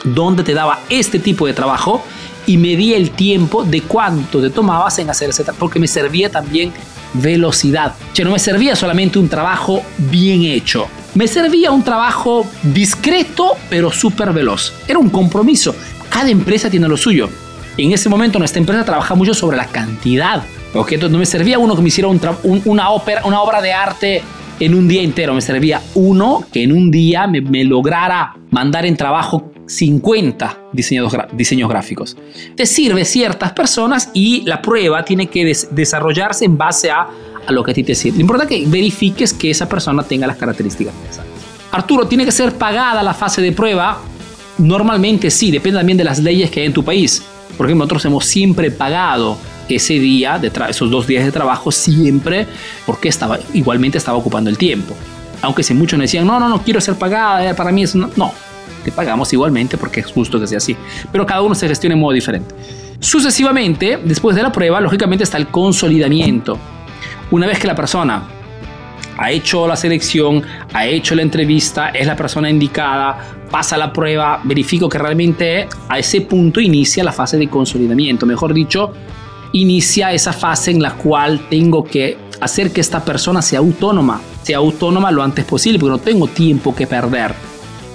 donde 0.04 0.44
te 0.44 0.54
daba 0.54 0.80
este 0.90 1.20
tipo 1.20 1.48
de 1.48 1.54
trabajo 1.54 2.04
y 2.48 2.58
medía 2.58 2.98
el 2.98 3.12
tiempo 3.12 3.64
de 3.64 3.82
cuánto 3.82 4.42
te 4.42 4.50
tomabas 4.50 5.00
en 5.00 5.10
hacer 5.10 5.30
ese 5.30 5.46
porque 5.58 5.80
me 5.80 5.88
servía 5.88 6.30
también 6.30 6.74
velocidad. 7.14 7.94
Que 8.14 8.24
no 8.24 8.32
me 8.32 8.40
servía 8.40 8.76
solamente 8.76 9.20
un 9.20 9.30
trabajo 9.30 9.84
bien 9.98 10.44
hecho, 10.44 10.88
me 11.14 11.28
servía 11.28 11.72
un 11.72 11.84
trabajo 11.84 12.46
discreto 12.64 13.52
pero 13.70 13.92
súper 13.92 14.32
veloz. 14.32 14.74
Era 14.88 15.00
un 15.00 15.10
compromiso. 15.10 15.76
Cada 16.10 16.30
empresa 16.30 16.70
tiene 16.70 16.88
lo 16.88 16.98
suyo. 16.98 17.30
En 17.78 17.92
ese 17.92 18.10
momento 18.10 18.38
nuestra 18.38 18.60
empresa 18.60 18.84
trabaja 18.84 19.16
mucho 19.16 19.34
sobre 19.34 19.58
la 19.58 19.66
cantidad. 19.66 20.44
¿ok? 20.74 20.94
Entonces 20.94 21.12
no 21.12 21.20
me 21.20 21.26
servía 21.26 21.58
uno 21.60 21.76
que 21.76 21.82
me 21.82 21.88
hiciera 21.88 22.10
una, 22.10 22.90
ópera, 22.90 23.22
una 23.26 23.42
obra 23.42 23.62
de 23.62 23.74
arte 23.74 24.22
en 24.60 24.76
un 24.76 24.88
día 24.88 25.02
entero. 25.02 25.34
Me 25.34 25.42
servía 25.42 25.82
uno 25.96 26.46
que 26.52 26.64
en 26.64 26.74
un 26.74 26.92
día 26.92 27.28
me, 27.28 27.42
me 27.42 27.64
lograra 27.64 28.36
mandar 28.50 28.86
en 28.86 28.98
trabajo 28.98 29.52
50 29.66 30.70
diseños, 30.74 31.16
diseños 31.34 31.70
gráficos. 31.70 32.18
Te 32.56 32.66
sirve 32.66 33.06
ciertas 33.06 33.54
personas 33.54 34.10
y 34.14 34.44
la 34.46 34.62
prueba 34.62 35.06
tiene 35.06 35.28
que 35.28 35.46
desarrollarse 35.72 36.46
en 36.46 36.58
base 36.58 36.92
a, 36.92 37.08
a, 37.48 37.52
lo 37.52 37.64
que 37.64 37.72
a 37.72 37.74
ti 37.74 37.84
te 37.84 37.96
sirve. 37.96 38.18
Lo 38.18 38.22
importante 38.22 38.56
es 38.56 38.64
que 38.64 38.70
verifiques 38.70 39.34
que 39.34 39.50
esa 39.50 39.70
persona 39.70 40.04
tenga 40.04 40.28
las 40.28 40.38
características 40.38 40.94
necesarias. 41.02 41.34
Arturo, 41.72 42.06
¿tiene 42.06 42.26
que 42.26 42.34
ser 42.34 42.52
pagada 42.54 43.02
la 43.02 43.14
fase 43.14 43.42
de 43.42 43.54
prueba? 43.54 43.98
Normalmente 44.58 45.32
sí, 45.32 45.52
depende 45.52 45.80
también 45.80 45.98
de 45.98 46.04
las 46.04 46.20
leyes 46.20 46.52
que 46.52 46.60
hay 46.60 46.66
en 46.66 46.74
tu 46.74 46.84
país. 46.84 47.24
Por 47.58 47.68
ejemplo, 47.68 47.86
nosotros 47.86 48.06
hemos 48.06 48.26
siempre 48.26 48.72
pagado 48.72 49.38
ese 49.70 49.94
día, 49.96 50.42
esos 50.70 50.90
dos 50.90 51.08
días 51.08 51.26
de 51.26 51.32
trabajo, 51.32 51.72
siempre 51.72 52.48
porque 52.86 53.10
estaba, 53.10 53.40
igualmente 53.54 53.98
estaba 53.98 54.18
ocupando 54.18 54.50
el 54.50 54.58
tiempo. 54.58 54.96
Aunque 55.42 55.64
si 55.64 55.74
muchos 55.74 55.98
me 55.98 56.06
decían, 56.06 56.28
no, 56.28 56.40
no, 56.40 56.50
no 56.50 56.62
quiero 56.62 56.82
ser 56.82 56.96
pagada, 56.96 57.50
eh, 57.50 57.54
para 57.54 57.72
mí 57.72 57.84
es 57.84 57.96
no, 57.96 58.10
no 58.16 58.34
te 58.84 58.92
pagamos 58.92 59.32
igualmente 59.34 59.78
porque 59.78 60.00
es 60.02 60.08
justo 60.08 60.40
que 60.40 60.48
sea 60.48 60.58
así. 60.58 60.76
Pero 61.12 61.26
cada 61.26 61.42
uno 61.42 61.56
se 61.56 61.68
gestiona 61.68 61.94
en 61.94 62.02
modo 62.02 62.14
diferente. 62.14 62.54
Sucesivamente, 63.00 64.00
después 64.04 64.36
de 64.36 64.44
la 64.44 64.52
prueba, 64.52 64.80
lógicamente 64.82 65.24
está 65.24 65.38
el 65.38 65.48
consolidamiento. 65.48 66.58
Una 67.32 67.48
vez 67.48 67.60
que 67.60 67.68
la 67.68 67.76
persona 67.76 68.24
ha 69.18 69.32
hecho 69.32 69.68
la 69.68 69.76
selección, 69.76 70.44
ha 70.74 70.86
hecho 70.86 71.16
la 71.16 71.22
entrevista, 71.22 71.90
es 71.90 72.08
la 72.08 72.16
persona 72.16 72.50
indicada, 72.50 73.18
pasa 73.50 73.78
la 73.78 73.92
prueba, 73.92 74.42
verifico 74.44 74.88
que 74.90 74.98
realmente 74.98 75.68
a 75.90 76.00
ese 76.00 76.22
punto 76.22 76.60
inicia 76.60 77.04
la 77.04 77.12
fase 77.12 77.38
de 77.38 77.50
consolidamiento. 77.50 78.26
Mejor 78.26 78.54
dicho, 78.54 78.94
inicia 79.54 80.12
esa 80.14 80.34
fase 80.34 80.72
en 80.72 80.82
la 80.82 80.94
cual 80.94 81.48
tengo 81.50 81.84
que 81.84 82.18
hacer 82.40 82.72
que 82.72 82.82
esta 82.82 83.04
persona 83.04 83.42
sea 83.42 83.60
autónoma, 83.60 84.22
sea 84.42 84.58
autónoma 84.58 85.12
lo 85.12 85.24
antes 85.24 85.46
posible, 85.46 85.80
porque 85.80 85.92
no 85.92 86.00
tengo 86.00 86.28
tiempo 86.28 86.74
que 86.76 86.88
perder. 86.88 87.34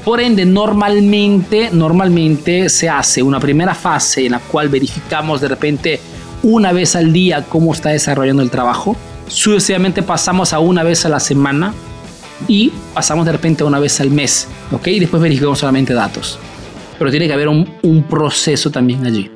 Por 0.05 0.21
ende, 0.21 0.45
normalmente, 0.45 1.71
normalmente 1.73 2.69
se 2.69 2.89
hace 2.89 3.23
una 3.23 3.41
primera 3.41 3.75
fase 3.75 4.27
en 4.27 4.33
la 4.33 4.39
cual 4.39 4.69
verificamos 4.69 5.41
de 5.41 5.49
repente 5.49 6.01
una 6.45 6.71
vez 6.71 6.95
al 6.95 7.13
día 7.13 7.45
cómo 7.49 7.73
está 7.73 7.89
desarrollando 7.89 8.43
el 8.43 8.51
trabajo. 8.51 8.97
Sucesivamente 9.29 10.03
pasamos 10.03 10.53
a 10.53 10.59
una 10.59 10.83
vez 10.83 11.05
a 11.05 11.09
la 11.09 11.21
semana 11.21 11.75
y 12.49 12.73
pasamos 12.95 13.27
de 13.27 13.33
repente 13.33 13.63
a 13.63 13.67
una 13.67 13.79
vez 13.79 14.01
al 14.01 14.11
mes. 14.11 14.49
¿ok? 14.73 14.87
Y 14.89 15.01
después 15.01 15.23
verificamos 15.23 15.59
solamente 15.59 15.95
datos. 15.95 16.39
Pero 16.99 17.11
tiene 17.11 17.27
que 17.27 17.33
haber 17.33 17.49
un, 17.49 17.69
un 17.83 18.05
proceso 18.05 18.71
también 18.71 19.05
allí. 19.07 19.31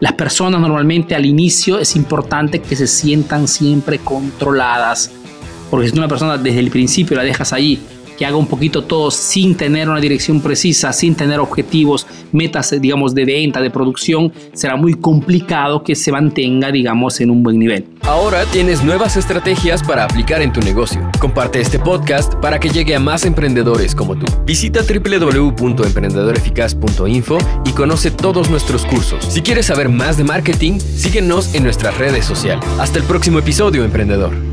Las 0.00 0.12
personas 0.12 0.60
normalmente 0.60 1.14
al 1.14 1.26
inicio 1.26 1.78
es 1.78 1.96
importante 1.96 2.60
que 2.60 2.76
se 2.76 2.86
sientan 2.86 3.48
siempre 3.48 3.98
controladas. 3.98 5.10
Porque 5.70 5.88
si 5.88 5.98
una 5.98 6.08
persona 6.08 6.38
desde 6.38 6.60
el 6.60 6.70
principio 6.70 7.16
la 7.16 7.22
dejas 7.22 7.52
ahí 7.52 7.80
que 8.18 8.26
haga 8.26 8.36
un 8.36 8.46
poquito 8.46 8.82
todo 8.82 9.12
sin 9.12 9.56
tener 9.56 9.88
una 9.88 10.00
dirección 10.00 10.40
precisa, 10.40 10.92
sin 10.92 11.14
tener 11.14 11.38
objetivos, 11.38 12.04
metas, 12.32 12.74
digamos, 12.80 13.14
de 13.14 13.24
venta, 13.24 13.62
de 13.62 13.70
producción, 13.70 14.32
será 14.52 14.74
muy 14.76 14.94
complicado 14.94 15.84
que 15.84 15.94
se 15.94 16.10
mantenga, 16.10 16.72
digamos, 16.72 17.20
en 17.20 17.30
un 17.30 17.44
buen 17.44 17.58
nivel. 17.58 17.86
Ahora 18.02 18.44
tienes 18.46 18.82
nuevas 18.82 19.16
estrategias 19.16 19.82
para 19.82 20.04
aplicar 20.04 20.40
en 20.42 20.52
tu 20.52 20.60
negocio. 20.60 21.00
Comparte 21.20 21.60
este 21.60 21.78
podcast 21.78 22.34
para 22.36 22.58
que 22.58 22.70
llegue 22.70 22.96
a 22.96 23.00
más 23.00 23.24
emprendedores 23.24 23.94
como 23.94 24.18
tú. 24.18 24.26
Visita 24.44 24.80
www.emprendedoreficaz.info 24.82 27.38
y 27.64 27.70
conoce 27.72 28.10
todos 28.10 28.50
nuestros 28.50 28.84
cursos. 28.86 29.24
Si 29.26 29.42
quieres 29.42 29.66
saber 29.66 29.90
más 29.90 30.16
de 30.16 30.24
marketing, 30.24 30.80
síguenos 30.80 31.54
en 31.54 31.62
nuestras 31.62 31.96
redes 31.98 32.24
sociales. 32.24 32.64
Hasta 32.80 32.98
el 32.98 33.04
próximo 33.04 33.38
episodio, 33.38 33.84
emprendedor. 33.84 34.47